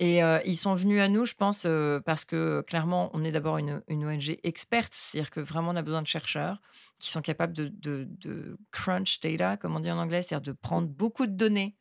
[0.00, 3.32] Et euh, ils sont venus à nous, je pense, euh, parce que clairement, on est
[3.32, 6.58] d'abord une, ONG experte, c'est-à-dire que vraiment, on a besoin de chercheurs
[6.98, 11.26] qui sont capables de, crunch data, comme on dit en anglais, c'est-à-dire de prendre beaucoup
[11.26, 11.76] de données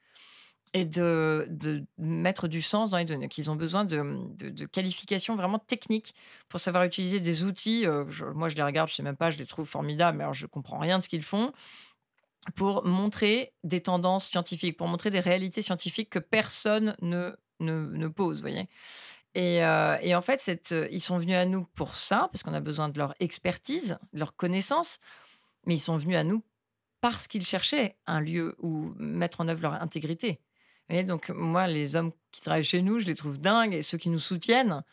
[0.73, 1.47] et de,
[1.97, 6.13] mettre du sens dans les données, qu'ils ont besoin de, qualifications vraiment techniques
[6.49, 7.85] pour savoir utiliser des outils.
[7.85, 8.03] euh,
[8.35, 10.45] moi, je les regarde, je sais même pas, je les trouve formidables, mais alors je
[10.45, 11.53] comprends rien de ce qu'ils font
[12.55, 18.07] pour montrer des tendances scientifiques, pour montrer des réalités scientifiques que personne ne, ne, ne
[18.07, 18.67] pose, voyez.
[19.35, 22.53] Et, euh, et en fait, euh, ils sont venus à nous pour ça, parce qu'on
[22.53, 24.99] a besoin de leur expertise, de leur connaissance,
[25.65, 26.43] mais ils sont venus à nous
[27.01, 30.41] parce qu'ils cherchaient un lieu où mettre en œuvre leur intégrité.
[30.89, 33.97] Voyez, donc moi, les hommes qui travaillent chez nous, je les trouve dingues, et ceux
[33.97, 34.83] qui nous soutiennent,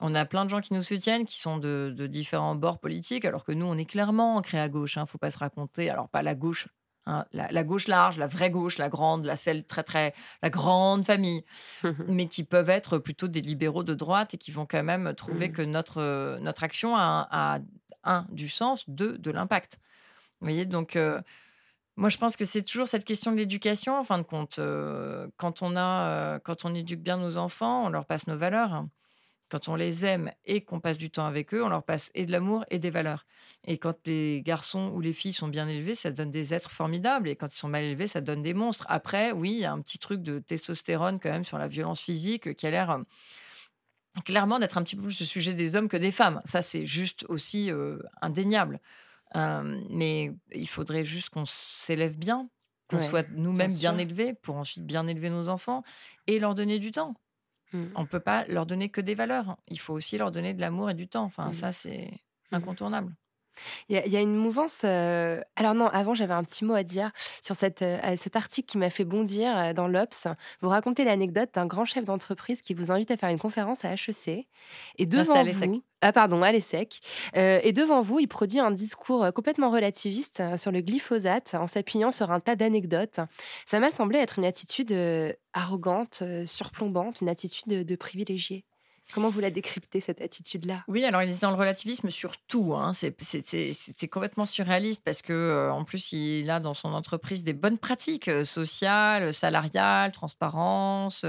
[0.00, 3.44] on a plein de gens qui nous soutiennent, qui sont de, différents bords politiques, alors
[3.44, 4.96] que nous, on est clairement ancrés à gauche.
[4.96, 5.90] Hein, faut pas se raconter.
[5.90, 6.66] Alors pas la gauche,
[7.06, 10.50] hein, la, la gauche large, la vraie gauche, la grande, la celle très très, la
[10.50, 11.44] grande famille,
[12.08, 15.48] mais qui peuvent être plutôt des libéraux de droite et qui vont quand même trouver
[15.48, 15.52] Mhm.
[15.52, 17.58] que notre euh, notre action a, a,
[18.04, 19.78] un du sens, deux de l'impact.
[20.40, 21.20] Vous voyez, donc euh,
[21.96, 23.98] moi je pense que c'est toujours cette question de l'éducation.
[23.98, 27.84] En fin de compte, euh, quand on a, euh, quand on éduque bien nos enfants,
[27.86, 28.72] on leur passe nos valeurs.
[28.72, 28.90] hein.
[29.52, 32.24] Quand on les aime et qu'on passe du temps avec eux, on leur passe et
[32.24, 33.26] de l'amour et des valeurs.
[33.66, 37.28] Et quand les garçons ou les filles sont bien élevés, ça donne des êtres formidables.
[37.28, 38.86] Et quand ils sont mal élevés, ça donne des monstres.
[38.88, 42.00] Après, oui, il y a un petit truc de testostérone quand même sur la violence
[42.00, 43.02] physique qui a l'air euh,
[44.24, 46.40] clairement d'être un petit peu plus le sujet des hommes que des femmes.
[46.44, 48.80] Ça, c'est juste aussi euh, indéniable.
[49.36, 52.50] Euh, mais il faudrait juste qu'on s'élève bien,
[52.88, 54.00] qu'on Ouais, soit nous-mêmes bien bien, sûr.
[54.00, 55.84] élevés pour ensuite bien élever nos enfants
[56.26, 57.14] et leur donner du temps.
[57.72, 57.92] Mm.
[57.94, 59.56] On ne peut pas leur donner que des valeurs.
[59.68, 61.24] Il faut aussi leur donner de l'amour et du temps.
[61.24, 61.52] Enfin, Mhm.
[61.52, 62.10] ça, c'est
[62.52, 62.52] Mhm.
[62.52, 63.14] incontournable.
[63.88, 64.82] Il y, a- il y a une mouvance.
[64.84, 67.10] euh, Alors non, avant j'avais un petit mot à dire
[67.42, 70.26] sur cette, euh, cet article qui m'a fait bondir euh, dans l'Obs.
[70.60, 73.92] Vous racontez l'anecdote d'un grand chef d'entreprise qui vous invite à faire une conférence à
[73.92, 74.46] HEC
[74.98, 75.68] et devant à l'ESSEC.
[75.70, 77.00] vous, ah pardon, à l'ESSEC,
[77.34, 82.30] et devant vous, il produit un discours complètement relativiste sur le glyphosate en s'appuyant sur
[82.32, 83.20] un tas d'anecdotes.
[83.66, 84.92] Ça m'a semblé être une attitude
[85.52, 88.64] arrogante, surplombante, une attitude de, de privilégié.
[89.12, 90.84] Comment vous la décryptez cette attitude-là?
[90.88, 92.74] Oui, alors il est dans le relativisme sur tout.
[92.74, 92.92] hein.
[92.92, 93.14] C'est-
[94.08, 98.28] complètement surréaliste parce que euh, en plus il a dans son entreprise des bonnes pratiques
[98.28, 101.24] euh, sociales, salariales, transparence.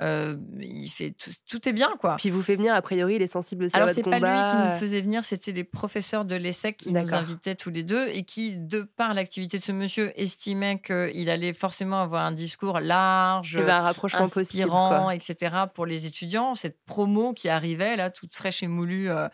[0.00, 2.16] Euh, il fait tout, tout est bien quoi.
[2.16, 4.56] Puis vous fait venir a priori, il est sensible aussi Alors c'est pas lui qui
[4.74, 8.22] nous faisait venir, c'était les professeurs de l'ESSEC qui nous invitaient tous les deux et
[8.24, 13.54] qui, de par l'activité de ce monsieur, estimaient qu'il allait forcément avoir un discours large,
[13.54, 14.20] Il avait un rapprochement
[14.66, 15.56] inspirant, etc.
[15.74, 16.54] pour les étudiants.
[16.54, 19.28] Cette promo qui arrivait, là, toute fraîche et moulue euh,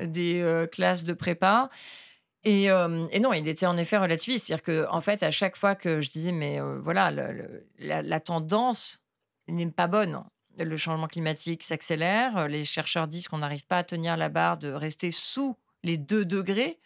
[0.00, 1.70] des euh, classes de prépa.
[2.44, 4.46] Et, euh, et non, il était en effet relativiste.
[4.46, 7.66] C'est-à-dire qu'en en fait, à chaque fois que je disais, mais euh, voilà, le- le-
[7.78, 9.00] la, la tendance
[9.48, 10.22] n'est pas bonne.
[10.58, 12.48] Le changement climatique s'accélère.
[12.48, 16.24] Les chercheurs disent qu'on n'arrive pas à tenir la barre de rester sous les 2
[16.24, 16.78] degrés.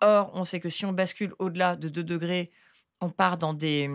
[0.00, 2.50] Or, on sait que si on bascule au-delà de 2 degrés,
[3.00, 3.88] on part dans des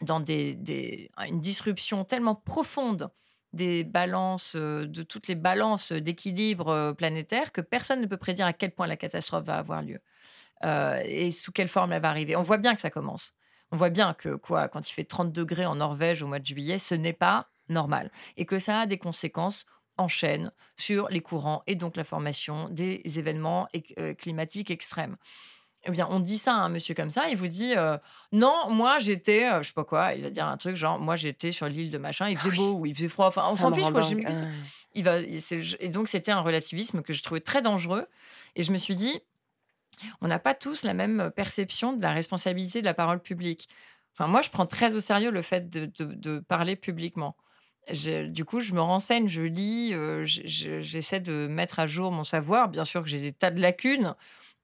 [0.00, 3.10] dans des, une disruption tellement profonde
[3.52, 8.72] des balances, de toutes les balances d'équilibre planétaire que personne ne peut prédire à quel
[8.72, 10.00] point la catastrophe va avoir lieu
[10.64, 12.34] euh, et sous quelle forme elle va arriver.
[12.34, 13.34] On voit bien que ça commence.
[13.72, 16.46] On voit bien que quoi, quand il fait 30 degrés en Norvège au mois de
[16.46, 19.66] juillet, ce n'est pas normal et que ça a des conséquences
[19.96, 23.68] en chaîne sur les courants et donc la formation des événements
[23.98, 25.16] euh, climatiques extrêmes.
[25.84, 27.98] Eh bien, on dit ça à un monsieur comme ça, il vous dit euh,
[28.30, 31.16] non, moi j'étais, euh, je sais pas quoi, il va dire un truc genre moi
[31.16, 33.70] j'étais sur l'île de machin, il faisait beau ou il faisait froid, enfin on s'en
[33.74, 34.00] fiche quoi.
[34.02, 34.14] je-
[34.44, 34.46] Ah.
[34.94, 38.06] il va, et donc c'était un relativisme que je trouvais très dangereux.
[38.54, 39.20] Et je me suis dit,
[40.20, 43.68] on n'a pas tous la même perception de la responsabilité de la parole publique.
[44.14, 47.36] Enfin, moi, je prends très au sérieux le fait de, parler publiquement.
[47.90, 52.12] Du coup, je me renseigne, je lis, euh, je- je- j'essaie de mettre à jour
[52.12, 52.68] mon savoir.
[52.68, 54.14] Bien sûr que j'ai des tas de lacunes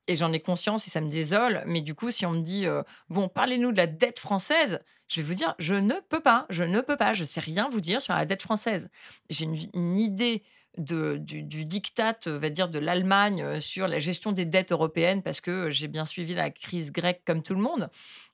[0.07, 1.63] et j'en ai conscience et ça me désole.
[1.67, 5.21] Mais du coup, si on me dit, euh, bon, parlez-nous de la dette française, je
[5.21, 7.81] vais vous dire, je ne peux pas, je ne peux pas, je sais rien vous
[7.81, 8.91] dire sur la dette française.
[9.31, 10.45] J'ai une idée
[10.79, 14.73] de, du, du diktat, euh, va dire, de l'Allemagne euh, sur la gestion des dettes
[14.73, 17.91] européennes parce que euh, j'ai bien suivi la crise grecque comme tout le monde.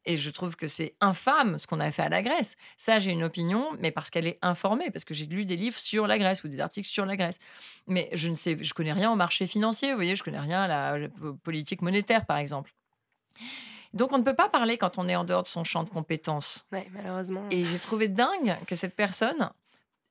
[0.06, 2.56] Et je trouve que c'est infâme ce qu'on a fait à la Grèce.
[2.76, 5.78] Ça, j'ai une opinion, mais parce qu'elle est informée, parce que j'ai lu des livres
[5.78, 7.38] sur la Grèce ou des articles sur la Grèce.
[7.86, 10.62] Mais je ne sais, je connais rien au marché financier, vous voyez, je connais rien
[10.62, 12.74] à la, la po- politique monétaire, par exemple.
[13.94, 15.88] Donc, on ne peut pas parler quand on est en dehors de son champ de
[15.88, 16.66] compétences.
[16.72, 17.46] Ouais, malheureusement.
[17.50, 19.50] Et j'ai trouvé dingue que cette personne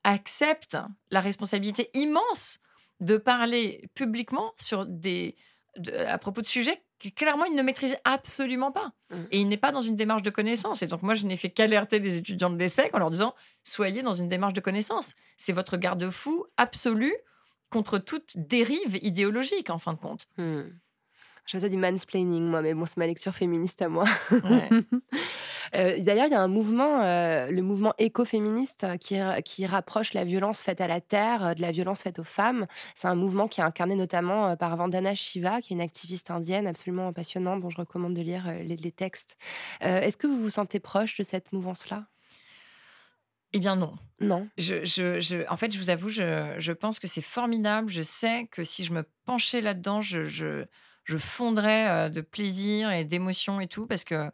[0.04, 0.78] accepte
[1.12, 2.60] la responsabilité immense
[3.00, 5.36] de parler publiquement sur des,
[5.78, 8.94] de- à propos de sujets que clairement il ne maîtrise absolument pas.
[9.10, 9.16] Mm.
[9.32, 10.82] Et il n'est pas dans une démarche de connaissance.
[10.82, 14.02] Et donc moi, je n'ai fait qu'alerter les étudiants de l'ESSEC en leur disant, soyez
[14.02, 15.16] dans une démarche de connaissance.
[15.38, 17.14] C'est votre garde-fou absolu
[17.70, 20.28] contre toute dérive idéologique, en fin de compte.
[20.38, 20.64] Hmm.
[21.46, 24.06] Je fais du mansplaining, moi, mais bon, c'est ma lecture féministe à moi.
[24.32, 24.70] Ouais.
[25.76, 30.14] Euh, D'ailleurs, il y a un mouvement, euh, le mouvement écoféministe, euh, qui, qui rapproche
[30.14, 32.68] la violence faite à la terre de la violence faite aux femmes.
[32.96, 36.68] C'est un mouvement qui est incarné notamment par Vandana Shiva, qui est une activiste indienne
[36.68, 39.38] absolument passionnante, dont je recommande de lire les, les textes.
[39.84, 42.06] Euh, Est-ce que vous vous sentez proche de cette mouvance-là?
[43.54, 43.96] Eh bien non.
[44.20, 47.90] Non Je, je- je- en fait, je vous avoue, je, je pense que c'est formidable.
[47.90, 50.66] Je sais que si je me penchais là-dedans, je, je,
[51.04, 54.32] je fondrais de plaisir et d'émotion et tout, parce que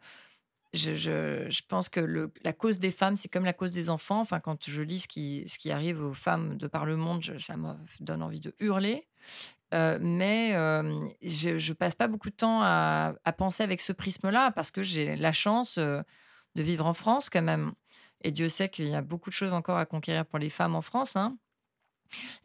[0.72, 4.20] je, pense que la cause des femmes, c'est comme la cause des enfants.
[4.20, 7.74] Enfin, quand je lis ce qui, arrive aux femmes de par le monde, ça me
[8.00, 9.08] donne envie de hurler.
[9.72, 14.50] Euh, mais euh, je, je passe pas beaucoup de temps à, penser avec ce prisme-là,
[14.52, 16.02] parce que j'ai la chance euh,
[16.54, 17.72] de vivre en France quand même.
[18.22, 20.76] Et Dieu sait qu'il y a beaucoup de choses encore à conquérir pour les femmes
[20.76, 21.16] en France.
[21.16, 21.36] hein.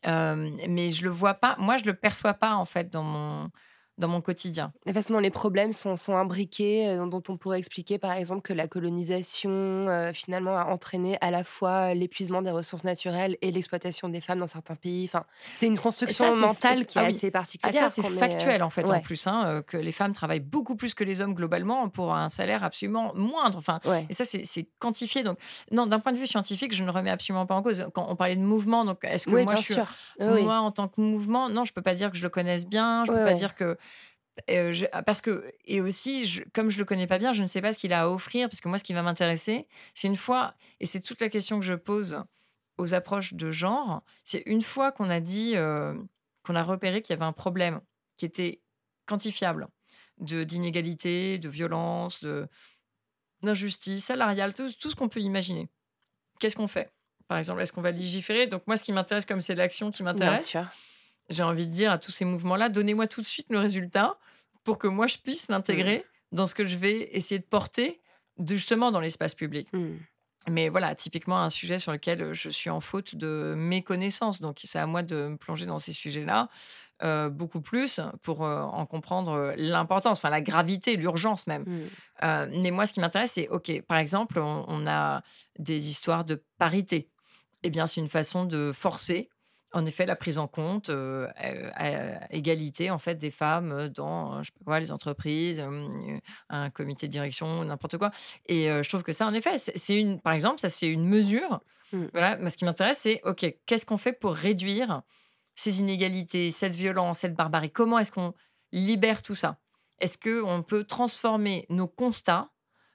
[0.03, 3.49] Mais je le vois pas, moi je le perçois pas en fait dans mon,
[3.97, 4.73] dans mon quotidien.
[4.85, 8.41] La façon dont les problèmes sont, sont imbriqués, euh, dont on pourrait expliquer par exemple
[8.41, 13.51] que la colonisation euh, finalement a entraîné à la fois l'épuisement des ressources naturelles et
[13.51, 15.05] l'exploitation des femmes dans certains pays.
[15.05, 15.23] Enfin,
[15.53, 17.15] c'est une construction ça, mentale qui est ah oui.
[17.15, 17.87] assez Ah, particulière.
[17.87, 20.75] ça, c'est est, euh, factuel en fait en plus, hein, que les femmes travaillent beaucoup
[20.75, 23.57] plus que les hommes globalement pour un salaire absolument moindre.
[23.57, 24.05] Enfin, Ouais.
[24.09, 25.21] Et ça, c'est quantifié.
[25.23, 25.37] Donc,
[25.71, 27.87] non, d'un point de vue scientifique, je ne remets absolument pas en cause.
[27.93, 29.75] Quand on parlait de mouvement, donc est-ce que Oui, moi, je suis.
[30.19, 32.65] Oui, moi, en tant que mouvement, non, je peux pas dire que je le connaisse
[32.65, 33.05] bien.
[33.05, 33.77] Je Ouais, peux pas dire que
[34.49, 34.73] euh,
[35.05, 37.79] parce que et aussi, comme je le connais pas bien, je ne sais pas ce
[37.79, 38.49] qu'il a à offrir.
[38.49, 41.59] Parce que moi, ce qui va m'intéresser, c'est une fois, et c'est toute la question
[41.59, 42.21] que je pose
[42.77, 45.93] aux approches de genre, c'est une fois qu'on a dit, euh,
[46.43, 47.79] qu'on a repéré qu'il y avait un problème
[48.17, 48.61] qui était
[49.05, 49.67] quantifiable
[50.19, 52.47] de d'inégalité, de violence, de
[53.41, 55.69] d'injustice salariale, tout, tout ce qu'on peut imaginer.
[56.39, 56.91] Qu'est-ce qu'on fait?
[57.27, 58.47] Par exemple, est-ce qu'on va légiférer?
[58.47, 60.65] Donc moi, ce qui m'intéresse, comme c'est l'action qui Bien m'intéresse, sûr.
[61.29, 64.17] J'ai envie de dire à tous ces mouvements-là, donnez-moi tout de suite le résultat
[64.63, 66.35] pour que moi, je puisse l'intégrer Mmh.
[66.37, 68.01] dans ce que je vais essayer de porter
[68.37, 69.67] de- justement dans l'espace public.
[69.73, 69.97] Hmm.
[70.49, 74.41] Mais voilà, typiquement un sujet sur lequel euh, je suis en faute de méconnaissance.
[74.41, 76.49] Donc, c'est à moi de me plonger dans ces sujets-là
[77.03, 81.65] euh, beaucoup plus pour euh, en comprendre l'importance, enfin la gravité, l'urgence même.
[82.23, 85.21] Euh, mais moi, ce qui m'intéresse, c'est, OK, par exemple, on, on a
[85.59, 87.09] des histoires de parité.
[87.63, 89.29] Eh bien, c'est une façon de forcer,
[89.75, 94.47] en effet, la prise en compte, euh, à égalité, en fait, des femmes dans, je
[94.47, 96.17] sais pas quoi, les entreprises, euh,
[96.49, 98.11] un comité de direction, n'importe quoi.
[98.45, 101.05] Et euh, je trouve que ça, en effet, c'est une, par exemple, ça, c'est une
[101.05, 101.59] mesure.
[101.91, 102.05] Mm.
[102.13, 105.01] Voilà, moi, ce qui m'intéresse, c'est, OK, qu'est-ce qu'on fait pour réduire
[105.55, 107.69] ces inégalités, cette violence, cette barbarie?
[107.69, 108.33] Comment est-ce qu'on
[108.71, 109.59] libère tout ça?
[109.99, 112.49] Est-ce qu'on peut transformer nos constats,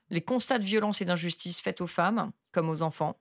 [0.09, 3.19] les constats de violence et d'injustice faites aux femmes comme aux enfants,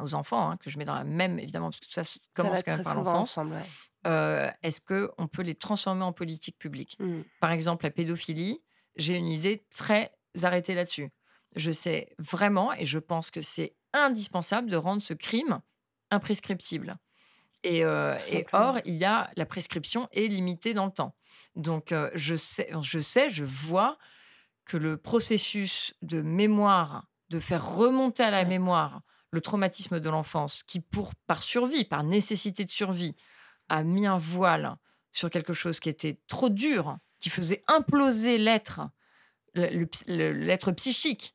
[0.00, 2.18] aux enfants, hein, que je mets dans la même, évidemment, parce que tout ça Ça
[2.34, 3.36] commence va quand même par l'enfance.
[3.36, 3.62] ouais.
[4.06, 6.96] Euh, Est-ce qu'on peut les transformer en politique publique?
[6.98, 7.22] Hmm.
[7.40, 8.60] Par exemple, la pédophilie,
[8.96, 11.10] j'ai une idée très arrêtée là-dessus.
[11.56, 15.60] Je sais vraiment, et je pense que c'est indispensable de rendre ce crime
[16.10, 16.94] imprescriptible.
[17.62, 21.14] Et, euh, et or, il y a la prescription est limitée dans le temps.
[21.56, 23.96] Donc, euh, je sais, je sais, je vois
[24.66, 28.44] que le processus de mémoire, de faire remonter à la Ouais.
[28.46, 29.00] mémoire
[29.34, 33.14] le traumatisme de l'enfance, qui pour par survie, par nécessité de survie,
[33.68, 34.76] a mis un voile
[35.12, 38.80] sur quelque chose qui était trop dur, qui faisait imploser l'être,
[39.54, 41.34] l'être psychique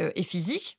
[0.00, 0.78] euh, et physique,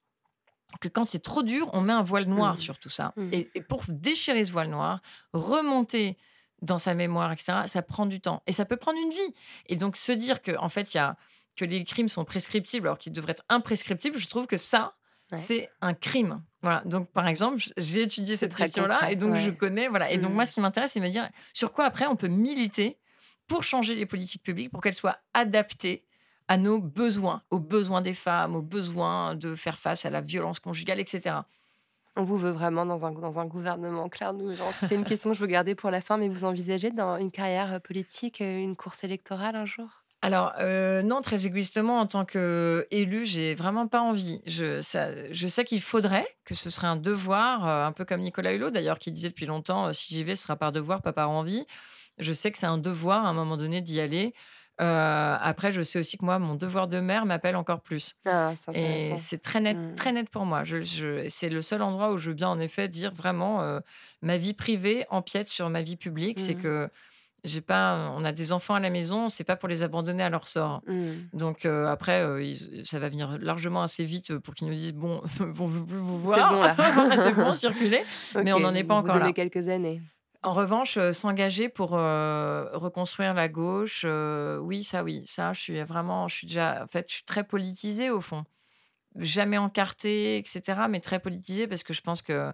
[0.82, 2.60] que quand c'est trop dur, on met un voile noir Mhm.
[2.60, 3.14] sur tout ça.
[3.16, 3.30] Mhm.
[3.34, 5.02] Et, et pour déchirer ce voile noir,
[5.34, 6.18] remonter
[6.62, 8.42] dans sa mémoire, etc., ça prend du temps.
[8.48, 9.34] Et ça peut prendre une vie.
[9.68, 11.18] Et donc, se dire que, en fait, il y a,
[11.56, 14.96] que les crimes sont prescriptibles alors qu'ils devraient être imprescriptibles, je trouve que ça,
[15.32, 15.38] Ouais.
[15.38, 16.44] c'est un crime.
[16.62, 16.82] Voilà.
[16.86, 19.88] Donc, par exemple, j'ai étudié cette question-là et donc je connais.
[19.88, 20.12] Voilà.
[20.12, 20.36] Et donc, Mhm.
[20.36, 22.98] moi, ce qui m'intéresse, c'est de me dire sur quoi après on peut militer
[23.48, 26.04] pour changer les politiques publiques, pour qu'elles soient adaptées
[26.48, 30.60] à nos besoins, aux besoins des femmes, aux besoins de faire face à la violence
[30.60, 31.38] conjugale, etc.
[32.16, 34.62] On vous veut vraiment dans un, dans un gouvernement, Claire Nugent.
[34.80, 37.32] C'était une question que je veux garder pour la fin, mais vous envisagez dans une
[37.32, 40.05] carrière politique, euh, une course électorale un jour?
[40.26, 44.42] Alors, euh, non, très égoïstement, en tant qu'élu, j'ai vraiment pas envie.
[44.48, 48.22] Je, ça- je sais qu'il faudrait, que ce serait un devoir, euh, un peu comme
[48.22, 51.04] Nicolas Hulot d'ailleurs, qui disait depuis longtemps, euh, si j'y vais, ce sera par devoir,
[51.04, 51.68] pas par envie.
[52.18, 54.34] Je sais que c'est un devoir à un moment donné d'y aller.
[54.80, 58.16] Après, je sais aussi que moi, mon devoir de mère m'appelle encore plus.
[58.26, 59.96] Ah, Et c'est très net, Mm.
[59.96, 60.64] très net pour moi.
[60.64, 63.80] Je, je- c'est le seul endroit où je veux bien, en effet, dire vraiment
[64.22, 66.40] ma vie privée empiète sur ma vie publique.
[66.40, 66.62] C'est Mm.
[66.62, 66.90] que
[67.46, 70.30] j'ai pas, on a des enfants à la maison, c'est pas pour les abandonner à
[70.30, 70.82] leur sort.
[70.88, 71.12] Mm.
[71.34, 74.94] Donc euh, après, euh, ils- ça va venir largement assez vite pour qu'ils nous disent
[74.94, 78.04] bon, on veut plus vous C'est voir, bon, c'est bon, circulez.
[78.44, 79.32] Mais on n'en est pas vous encore là.
[79.32, 80.02] quelques années.
[80.44, 85.62] En revanche, euh, s'engager pour euh, reconstruire la gauche, euh, oui, ça, oui, ça, je
[85.62, 88.44] suis vraiment, je suis déjà, en fait, je suis très politisée au fond,
[89.18, 92.52] jamais encartée, etc., mais très politisée parce que je pense que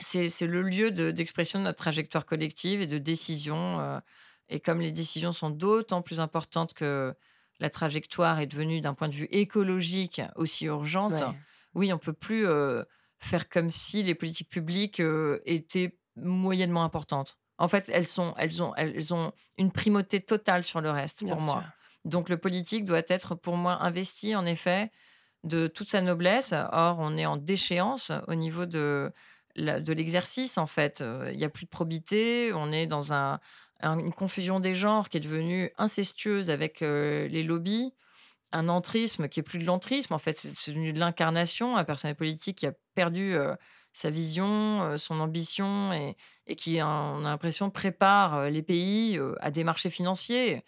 [0.00, 3.80] c'est le lieu de- d'expression de notre trajectoire collective et de décision.
[3.80, 4.00] euh,
[4.48, 7.14] et comme les décisions sont d'autant plus importantes que
[7.60, 11.36] la trajectoire est devenue, d'un point de vue écologique, aussi urgente, Ouais.
[11.74, 12.82] oui, on peut plus euh,
[13.18, 17.38] faire comme si les politiques publiques euh, étaient moyennement importantes.
[17.58, 21.36] En fait, elles, sont, elles, ont, elles ont une primauté totale sur le reste, Bien
[21.36, 21.64] pour moi.
[22.04, 24.90] Donc le politique doit être, pour moi, investi, en effet,
[25.44, 26.52] de toute sa noblesse.
[26.72, 29.12] Or, on est en déchéance au niveau de,
[29.56, 31.00] la- de l'exercice, en fait.
[31.00, 33.40] Euh, Il n'y a plus de probité, on est dans un,
[33.80, 37.94] un- une confusion des genres qui est devenue incestueuse avec euh, les lobbies,
[38.52, 42.16] un entrisme qui est plus de l'entrisme, en fait, c'est devenu de l'incarnation, un personnel
[42.16, 43.54] politique qui a perdu euh,
[43.94, 49.50] sa vision, euh, son ambition, et, et qui, on a l'impression, prépare les pays à
[49.50, 50.64] des marchés financiers.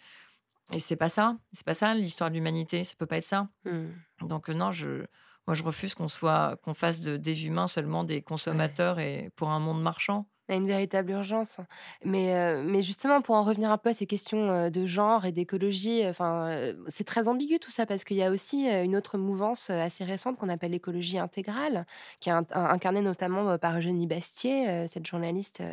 [0.73, 3.49] Et c'est pas ça, c'est pas ça l'histoire de l'humanité, ça peut pas être ça.
[3.65, 3.89] Mm.
[4.21, 5.05] Donc non, je,
[5.47, 9.49] moi je refuse qu'on soit, qu'on fasse de- des humains seulement des consommateurs et pour
[9.51, 10.27] un monde marchand.
[10.47, 11.59] A une véritable urgence.
[12.03, 15.25] Mais, euh, mais justement, pour en revenir un peu à ces questions euh, de genre
[15.25, 18.95] et d'écologie, enfin, euh, c'est très ambigu tout ça parce qu'il y a aussi une
[18.95, 21.87] autre mouvance assez récente qu'on appelle l'écologie intégrale,
[22.19, 25.63] qui est in- in- incarnée notamment par Eugénie Bastier, cette journaliste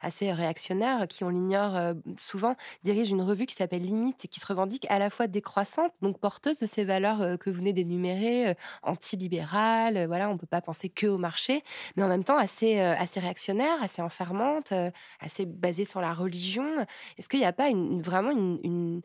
[0.00, 4.46] assez réactionnaire qui, on l'ignore souvent, dirige une revue qui s'appelle Limite et qui se
[4.46, 9.96] revendique à la fois décroissante, donc porteuse de ces valeurs que vous venez d'énumérer, antilibérales,
[9.98, 11.62] euh, voilà, on ne peut pas penser que au marché,
[11.96, 14.21] mais en même temps assez, assez réactionnaire, assez enfermante,
[15.20, 16.64] assez basée sur la religion.
[17.18, 19.02] Est-ce qu'il n'y a pas vraiment une,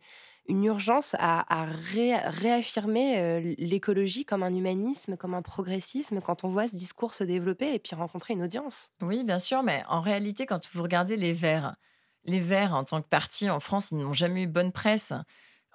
[0.50, 6.68] urgence à, à ré- réaffirmer l'écologie comme un humanisme, comme un progressisme, quand on voit
[6.68, 8.92] ce discours se développer et puis rencontrer une audience?
[9.02, 11.76] Oui, bien sûr, mais en réalité, quand vous regardez les Verts,
[12.24, 15.14] les Verts en tant que parti en France, ils n'ont jamais eu bonne presse.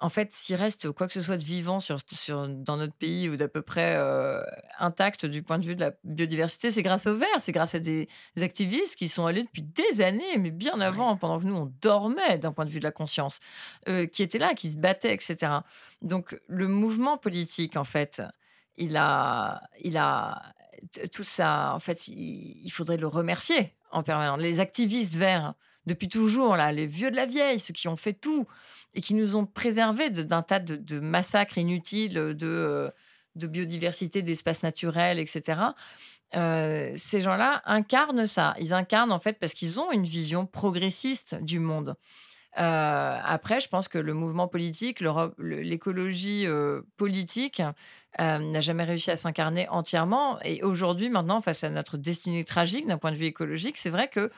[0.03, 3.29] En fait, s'il reste quoi que ce soit de vivant sur, sur, dans notre pays
[3.29, 4.43] ou d'à peu près euh,
[4.77, 7.79] intact du point de vue de la biodiversité, c'est grâce aux Verts, c'est grâce à
[7.79, 8.09] des
[8.41, 12.37] activistes qui sont allés depuis des années, mais bien avant, pendant que nous, on dormait
[12.37, 13.39] d'un point de vue de la conscience,
[13.87, 15.59] euh, qui étaient là, qui se battaient, etc.
[16.01, 18.21] Donc, le mouvement politique, en fait,
[18.75, 20.53] il a, il a
[21.13, 21.73] tout ça.
[21.73, 24.41] En fait, il, il faudrait le remercier en permanence.
[24.41, 25.53] Les activistes verts,
[25.85, 28.45] depuis toujours, là, les vieux de la vieille, ceux qui ont fait tout
[28.95, 32.89] et qui nous ont préservés d'un tas de, massacres inutiles, de, euh,
[33.35, 35.59] biodiversité, d'espaces naturels, etc.
[36.35, 38.53] Euh, ces gens-là incarnent ça.
[38.59, 41.95] Ils incarnent en fait parce qu'ils ont une vision progressiste du monde.
[42.59, 45.03] Euh, après, je pense que le mouvement politique,
[45.39, 46.45] l'écologie
[46.97, 47.63] politique
[48.19, 50.39] n'a jamais réussi à s'incarner entièrement.
[50.43, 54.07] Et aujourd'hui, maintenant, face à notre destinée tragique d'un point de vue écologique, c'est vrai
[54.07, 54.31] que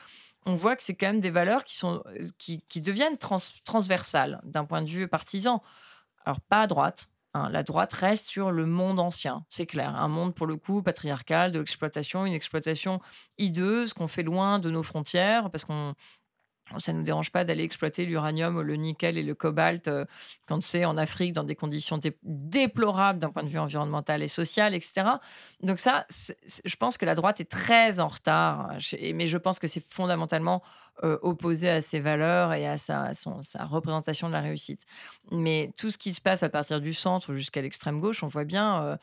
[0.46, 3.38] on voit que c'est quand même des valeurs qui, sont, euh, qui, qui deviennent trans-
[3.64, 5.62] transversales d'un point de vue partisan.
[6.24, 7.50] Alors, pas à droite, hein.
[7.50, 9.94] La droite reste sur le monde ancien, c'est clair.
[9.94, 13.00] Un monde, pour le coup, patriarcal, de l'exploitation, une exploitation
[13.38, 15.94] hideuse qu'on fait loin de nos frontières, parce qu'on
[16.78, 20.04] ça ne nous dérange pas d'aller exploiter l'uranium, le nickel et le cobalt euh,
[20.46, 24.28] quand c'est en Afrique dans des conditions dé- déplorables d'un point de vue environnemental et
[24.28, 25.06] social, etc.
[25.62, 29.38] Donc ça, je pense que la droite est très en retard, euh, chez- mais je
[29.38, 30.62] pense que c'est fondamentalement
[31.04, 33.12] euh, opposé à ses valeurs et à sa,
[33.68, 34.80] représentation de la réussite.
[35.30, 38.44] Mais tout ce qui se passe à partir du centre jusqu'à l'extrême gauche, on voit
[38.44, 38.96] bien euh,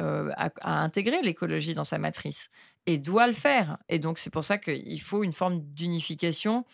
[0.00, 2.50] euh, à, à intégrer l'écologie dans sa matrice
[2.86, 3.78] et doit le faire.
[3.88, 6.64] Et donc c'est pour ça qu'il faut une forme d'unification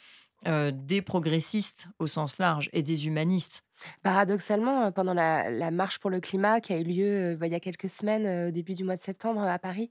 [0.48, 3.66] euh, des progressistes au sens large et des humanistes.
[4.02, 7.52] Paradoxalement, euh, pendant la, marche pour le climat qui a eu lieu euh, bah, il
[7.52, 9.90] y a quelques semaines, au début du mois de septembre à Paris,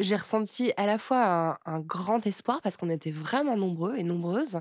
[0.00, 4.60] j'ai ressenti à la fois un grand espoir parce qu'on était vraiment nombreux et nombreuses.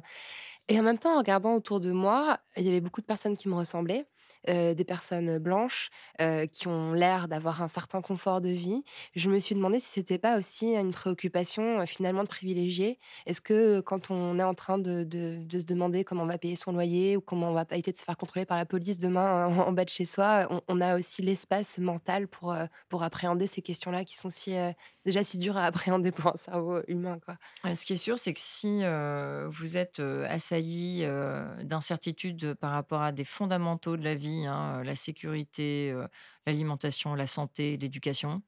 [0.67, 3.37] Et en même temps, en regardant autour de moi, il y avait beaucoup de personnes
[3.37, 4.05] qui me ressemblaient,
[4.47, 5.89] des personnes blanches
[6.51, 8.83] qui ont l'air d'avoir un certain confort de vie.
[9.15, 12.99] Je me suis demandé si c'était pas aussi une préoccupation finalement de privilégier.
[13.25, 16.55] Est-ce que quand on est en train de, de- se demander comment on va payer
[16.55, 19.47] son loyer ou comment on va éviter de se faire contrôler par la police demain
[19.47, 22.55] en, bas de chez soi, on, a aussi l'espace mental pour,
[22.89, 24.55] pour appréhender ces questions-là qui sont si,
[25.05, 27.19] déjà si dures à appréhender pour un cerveau humain.
[27.73, 28.81] Ce qui est sûr, c'est que si
[29.49, 31.05] vous êtes assailli
[31.63, 35.93] d'incertitudes par rapport à des fondamentaux de la vie, hein, la sécurité,
[36.45, 38.41] l'alimentation, la santé, l'éducation,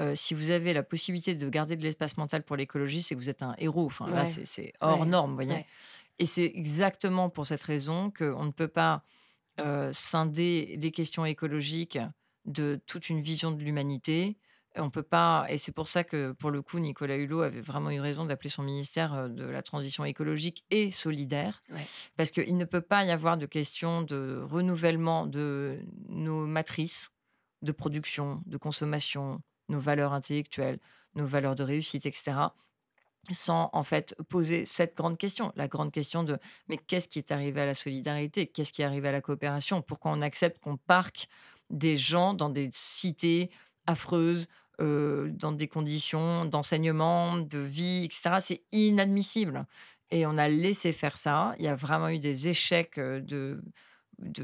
[0.00, 3.20] euh, si vous avez la possibilité de garder de l'espace mental pour l'écologie, c'est que
[3.20, 3.86] vous êtes un héros.
[3.86, 4.26] Enfin, là, Ouais.
[4.26, 5.06] c'est- c'est hors Ouais.
[5.06, 5.52] norme, vous voyez?
[5.52, 5.66] Ouais.
[6.18, 9.04] Et c'est exactement pour cette raison qu'on ne peut pas
[9.60, 11.98] euh, scinder les questions écologiques
[12.46, 14.38] de toute une vision de l'humanité.
[14.76, 17.90] On peut pas, et c'est pour ça que pour le coup, Nicolas Hulot avait vraiment
[17.90, 21.86] eu raison d'appeler son ministère de la transition écologique et solidaire, Ouais.
[22.16, 27.10] parce qu'il ne peut pas y avoir de question de renouvellement de nos matrices
[27.60, 30.78] de production, de consommation, nos valeurs intellectuelles,
[31.14, 32.48] nos valeurs de réussite, etc
[33.30, 37.30] sans en fait poser cette grande question, la grande question de mais qu'est-ce qui est
[37.30, 40.76] arrivé à la solidarité, qu'est-ce qui est arrivé à la coopération, pourquoi on accepte qu'on
[40.76, 41.28] parque
[41.70, 43.50] des gens dans des cités
[43.86, 44.48] affreuses,
[44.82, 48.40] euh, dans des conditions d'enseignement, de vie, etc.
[48.40, 49.66] C'est inadmissible.
[50.10, 51.54] Et on a laissé faire ça.
[51.58, 53.62] Il y a vraiment eu des échecs euh, de,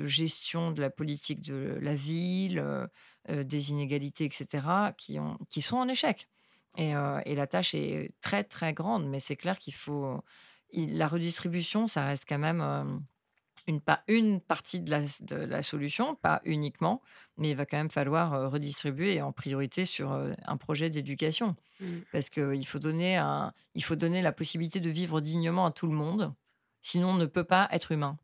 [0.07, 5.77] gestion de la politique de la ville, euh, des inégalités, etc., qui, ont, qui sont
[5.77, 6.29] en échec.
[6.77, 10.23] Et, la tâche est très, très grande, mais c'est clair qu'il faut.
[10.73, 13.01] la redistribution, ça reste quand même
[13.67, 17.03] une, pa- une partie de la solution, pas uniquement,
[17.39, 21.57] mais il va quand même falloir euh, redistribuer en priorité sur euh, un projet d'éducation.
[21.81, 21.87] Mm.
[22.13, 25.87] Parce qu'il faut, donner un- il faut donner la possibilité de vivre dignement à tout
[25.87, 26.35] le monde,
[26.83, 28.19] sinon on ne peut pas être humain.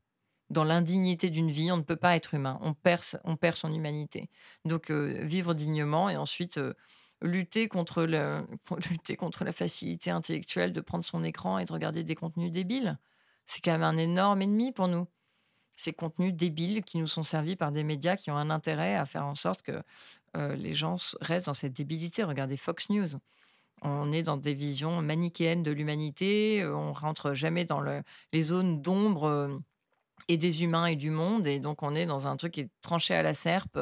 [0.50, 2.58] Dans l'indignité d'une vie, on ne peut pas être humain.
[2.60, 4.28] On perd, on perd son humanité.
[4.66, 6.74] Donc, euh, vivre dignement et ensuite euh,
[7.22, 8.46] lutter, contre le,
[8.90, 12.98] lutter contre la facilité intellectuelle de prendre son écran et de regarder des contenus débiles.
[13.46, 15.06] C'est quand même un énorme ennemi pour nous.
[15.76, 19.06] Ces contenus débiles qui nous sont servis par des médias qui ont un intérêt à
[19.06, 19.82] faire en sorte que
[20.36, 22.22] euh, les gens restent dans cette débilité.
[22.22, 23.08] Regardez Fox News.
[23.82, 26.62] On est dans des visions manichéennes de l'humanité.
[26.62, 28.02] euh, On rentre jamais dans le-
[28.32, 29.58] les zones d'ombre euh,
[30.28, 31.46] et des humains et du monde.
[31.46, 33.78] Et donc, on est dans un truc qui est tranché à la serpe.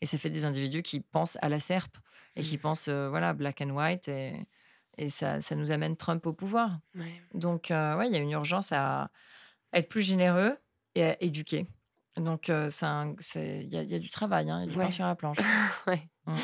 [0.00, 1.96] Et ça fait des individus qui pensent à la serpe
[2.36, 4.08] et qui pensent, euh, voilà, black and white.
[4.08, 4.34] Et,
[4.98, 6.80] et ça, ça nous amène Trump au pouvoir.
[6.96, 7.22] Ouais.
[7.32, 9.10] Donc, euh, ouais, il y a une urgence à
[9.72, 10.56] être plus généreux
[10.94, 11.66] et à éduquer.
[12.16, 12.68] Donc, euh,
[13.36, 14.84] il y, a- il y a du travail, hein, il y a du Ouais.
[14.84, 15.38] pain sur la planche.
[15.88, 16.08] Ouais.
[16.26, 16.36] Mm.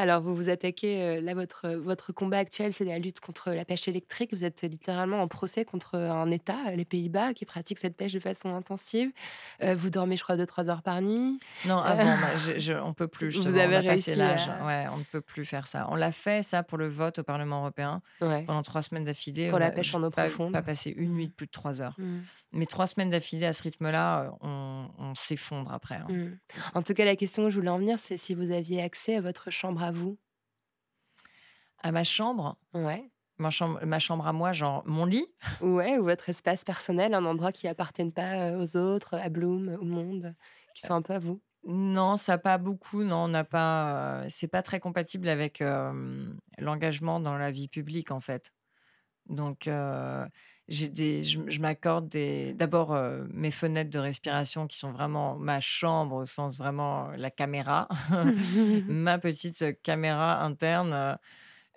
[0.00, 3.64] Alors, vous vous attaquez, euh, là, votre, votre combat actuel, c'est la lutte contre la
[3.66, 4.30] pêche électrique.
[4.32, 8.14] Vous êtes littéralement en procès contre un État, euh, les Pays-Bas, qui pratique cette pêche
[8.14, 9.10] de façon intensive.
[9.62, 11.38] Euh, vous dormez, je crois, 2-3 heures par nuit.
[11.66, 13.38] Non, avant, je, je- on peut plus.
[13.38, 14.48] Vous avez on réussi l'âge.
[14.48, 15.86] à- Ouais, on ne peut plus faire ça.
[15.90, 18.44] On l'a fait ça pour le vote au Parlement européen Ouais.
[18.46, 19.48] pendant trois semaines d'affilée.
[19.50, 20.52] Pour on la pêche en eau profonde.
[20.52, 21.94] Pas passé une nuit de plus de trois heures.
[21.98, 22.20] Mm.
[22.52, 25.96] Mais trois semaines d'affilée à ce rythme-là, euh, on, on s'effondre après.
[25.96, 26.06] hein.
[26.08, 26.38] Mm.
[26.74, 29.16] En tout cas, la question où je voulais en venir, c'est si vous aviez accès
[29.16, 30.18] à votre chambre à vous?
[31.78, 33.10] À ma chambre, Ouais.
[33.38, 35.26] ma chambre, ma chambre à moi, genre mon lit?
[35.60, 39.68] Ouais, ou votre espace personnel, un endroit qui appartienne pas euh, aux autres, à Bloom,
[39.80, 40.34] au monde,
[40.74, 41.40] qui sont un peu à vous?
[41.64, 43.02] Non, ça pas beaucoup.
[43.04, 44.22] Non, on n'a pas.
[44.24, 48.50] euh, c'est pas très compatible avec euh, l'engagement dans la vie publique en fait.
[49.26, 50.26] Donc, euh,
[50.70, 52.54] des, je, je m'accorde des.
[52.54, 57.16] D'abord euh, mes fenêtres de respiration qui sont vraiment ma chambre au sens vraiment euh,
[57.16, 57.88] la caméra,
[58.86, 61.18] ma petite euh, caméra interne.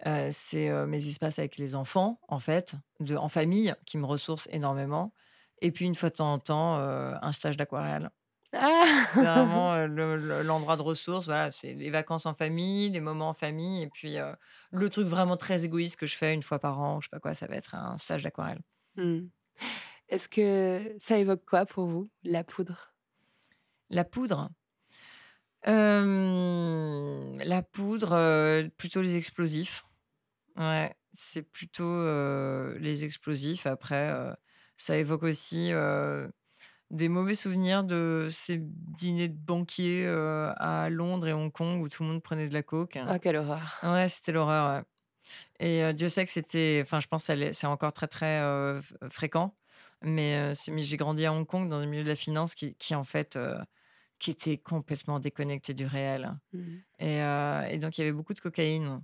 [0.06, 4.06] euh, c'est euh, mes espaces avec les enfants en fait, de, en famille, qui me
[4.06, 5.14] ressourcent énormément.
[5.62, 8.10] Et puis une fois de temps en temps, un stage d'aquarelle.
[8.54, 11.26] Ah C'est vraiment euh, le- le- l'endroit de ressources.
[11.28, 14.34] Voilà, c'est les vacances en famille, les moments en famille, et puis euh,
[14.72, 17.20] le truc vraiment très égoïste que je fais une fois par an, je sais pas
[17.20, 18.62] quoi, ça va être un stage d'aquarelle.
[18.96, 19.28] Hmm.
[20.10, 22.94] Est-ce que ça évoque quoi pour vous, la poudre?
[23.90, 24.50] La poudre?
[25.68, 29.86] Euh, la poudre, euh, plutôt les explosifs.
[30.58, 33.66] Ouais, c'est plutôt euh, les explosifs.
[33.66, 34.14] Après,
[34.78, 35.72] ça évoque aussi
[36.92, 42.04] des mauvais souvenirs de ces dîners de banquiers à Londres et Hong Kong où tout
[42.04, 43.00] le monde prenait de la coke.
[43.10, 44.78] Oh, quelle horreur Ouais, c'était l'horreur.
[44.78, 44.84] ouais.
[45.64, 46.82] Et euh, Dieu sait que c'était.
[46.84, 49.56] Enfin, je pense que c'est encore très, très euh, fréquent.
[50.02, 52.94] Mais, euh, j'ai grandi à Hong Kong dans le milieu de la finance qui, qui
[52.96, 53.40] en fait,
[54.20, 56.34] qui était complètement déconnecté du réel.
[56.52, 56.76] Hmm.
[57.00, 57.20] Et,
[57.74, 59.02] et donc, il y avait beaucoup de cocaïne.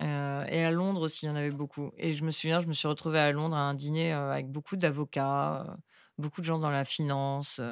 [0.00, 0.04] Et
[0.64, 1.90] à Londres aussi, il y en avait beaucoup.
[1.96, 4.76] Et je me souviens, je me suis retrouvée à Londres à un dîner avec beaucoup
[4.76, 5.78] d'avocats,
[6.18, 7.62] beaucoup de gens dans la finance.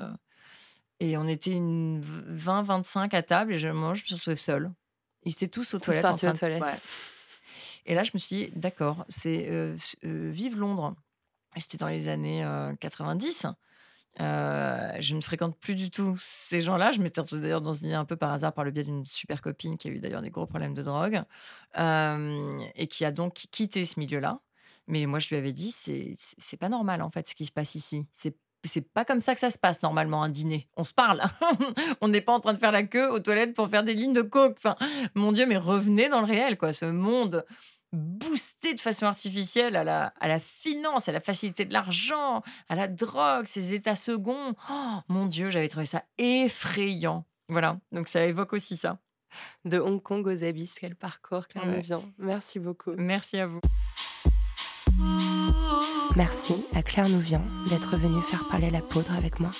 [1.00, 3.52] et on était une 20-25 à table.
[3.52, 4.72] Et je, moi, je me suis retrouvée seule.
[5.24, 6.02] Ils étaient tous aux Tous toilettes.
[6.02, 6.62] partis en aux de- toilettes.
[6.62, 6.78] ouais.
[7.86, 10.94] Et là, je me suis dit, d'accord, c'est euh, euh, vive Londres.
[11.56, 13.46] C'était dans les années euh, 90.
[14.20, 16.92] Euh, je ne fréquente plus du tout ces gens-là.
[16.92, 19.42] Je m'étais d'ailleurs dans ce dîner un peu par hasard par le biais d'une super
[19.42, 21.22] copine qui a eu d'ailleurs des gros problèmes de drogue
[21.76, 24.40] et qui a donc quitté ce milieu-là.
[24.86, 27.74] Mais moi, je lui avais dit, c'est pas normal en fait ce qui se passe
[27.74, 28.06] ici.
[28.12, 30.68] C'est c'est pas comme ça que ça se passe normalement un dîner.
[30.76, 31.22] On se parle.
[32.00, 34.14] On n'est pas en train de faire la queue aux toilettes pour faire des lignes
[34.14, 34.56] de coke.
[34.56, 34.76] Enfin,
[35.14, 36.72] mon Dieu, mais revenez dans le réel, quoi.
[36.72, 37.44] Ce monde
[37.94, 42.74] boosté de façon artificielle à la, à la finance, à la facilité de l'argent, à
[42.74, 44.54] la drogue, ces états seconds.
[44.70, 47.24] Oh, mon Dieu, j'avais trouvé ça effrayant.
[47.48, 48.98] Voilà, donc ça évoque aussi ça.
[49.64, 51.76] De Hong Kong aux abysses, quel parcours, Claire Ouais.
[51.76, 52.02] Nouvian.
[52.18, 52.92] Merci beaucoup.
[52.96, 53.60] Merci à vous.
[56.16, 59.50] Merci à Claire Nouvian d'être venue faire parler la poudre avec moi.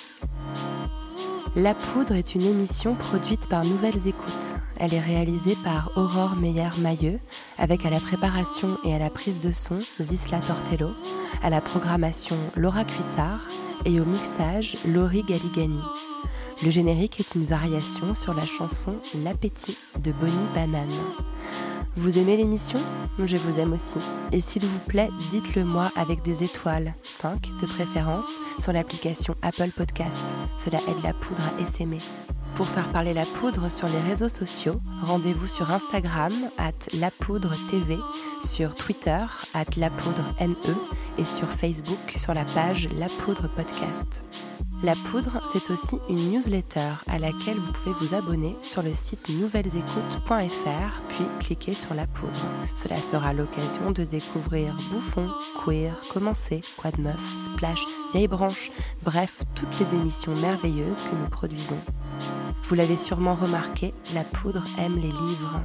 [1.55, 4.55] La poudre est une émission produite par Nouvelles Écoutes.
[4.79, 7.19] Elle est réalisée par Aurore Meyer-Mailleux,
[7.57, 10.89] avec à la préparation et à la prise de son Zisla Tortello,
[11.41, 13.41] à la programmation Laura Cuissard
[13.85, 15.81] et au mixage Laurie Galigani.
[16.63, 20.89] Le générique est une variation sur la chanson L'appétit de Bonnie Banane.
[21.97, 22.79] Vous aimez l'émission?
[23.23, 23.99] Je vous aime aussi.
[24.33, 28.27] Et s'il vous plaît, dites-le moi avec des étoiles, 5 de préférence,
[28.59, 30.35] sur l'application Apple Podcast.
[30.57, 31.99] Cela aide la poudre à essaimer.
[32.55, 37.97] Pour faire parler la poudre sur les réseaux sociaux, rendez-vous sur Instagram, at lapoudre.tv,
[38.45, 40.73] sur Twitter, at lapoudre.ne,
[41.17, 44.23] et sur Facebook, sur la page La Poudre Podcast.
[44.83, 49.29] La Poudre, c'est aussi une newsletter à laquelle vous pouvez vous abonner sur le site
[49.29, 52.33] nouvellesécoutes.fr, puis cliquer sur La Poudre.
[52.75, 55.29] Cela sera l'occasion de découvrir Bouffon,
[55.63, 58.71] Queer, Commencer, Quoi de Meuf, Splash, Vieille Branche,
[59.03, 61.79] bref, toutes les émissions merveilleuses que nous produisons.
[62.65, 65.61] Vous l'avez sûrement remarqué, La Poudre aime les livres.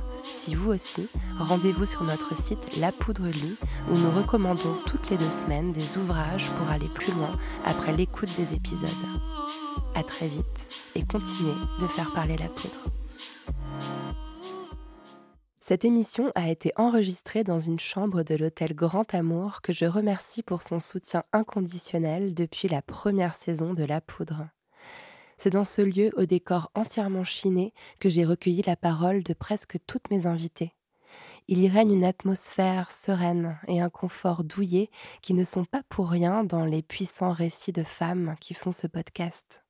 [0.55, 3.57] Vous aussi, rendez-vous sur notre site La Poudre Lit,
[3.90, 7.30] où nous recommandons toutes les deux semaines des ouvrages pour aller plus loin
[7.64, 8.88] après l'écoute des épisodes.
[9.94, 12.90] À très vite et continuez de faire parler la poudre.
[15.61, 20.42] Cette émission a été enregistrée dans une chambre de l'hôtel Grand Amour que je remercie
[20.42, 24.46] pour son soutien inconditionnel depuis la première saison de La Poudre.
[25.43, 29.78] C'est dans ce lieu au décor entièrement chiné que j'ai recueilli la parole de presque
[29.86, 30.74] toutes mes invitées.
[31.49, 34.91] Il y règne une atmosphère sereine et un confort douillet
[35.22, 38.86] qui ne sont pas pour rien dans les puissants récits de femmes qui font ce
[38.86, 39.64] podcast.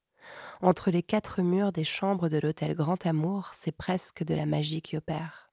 [0.60, 4.82] Entre les quatre murs des chambres de l'hôtel Grand Amour, c'est presque de la magie
[4.82, 5.52] qui opère.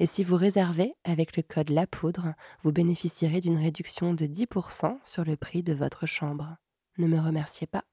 [0.00, 4.98] Et si vous réservez avec le code La Poudre, vous bénéficierez d'une réduction de 10%
[5.02, 6.58] sur le prix de votre chambre.
[6.98, 7.84] Ne me remerciez pas,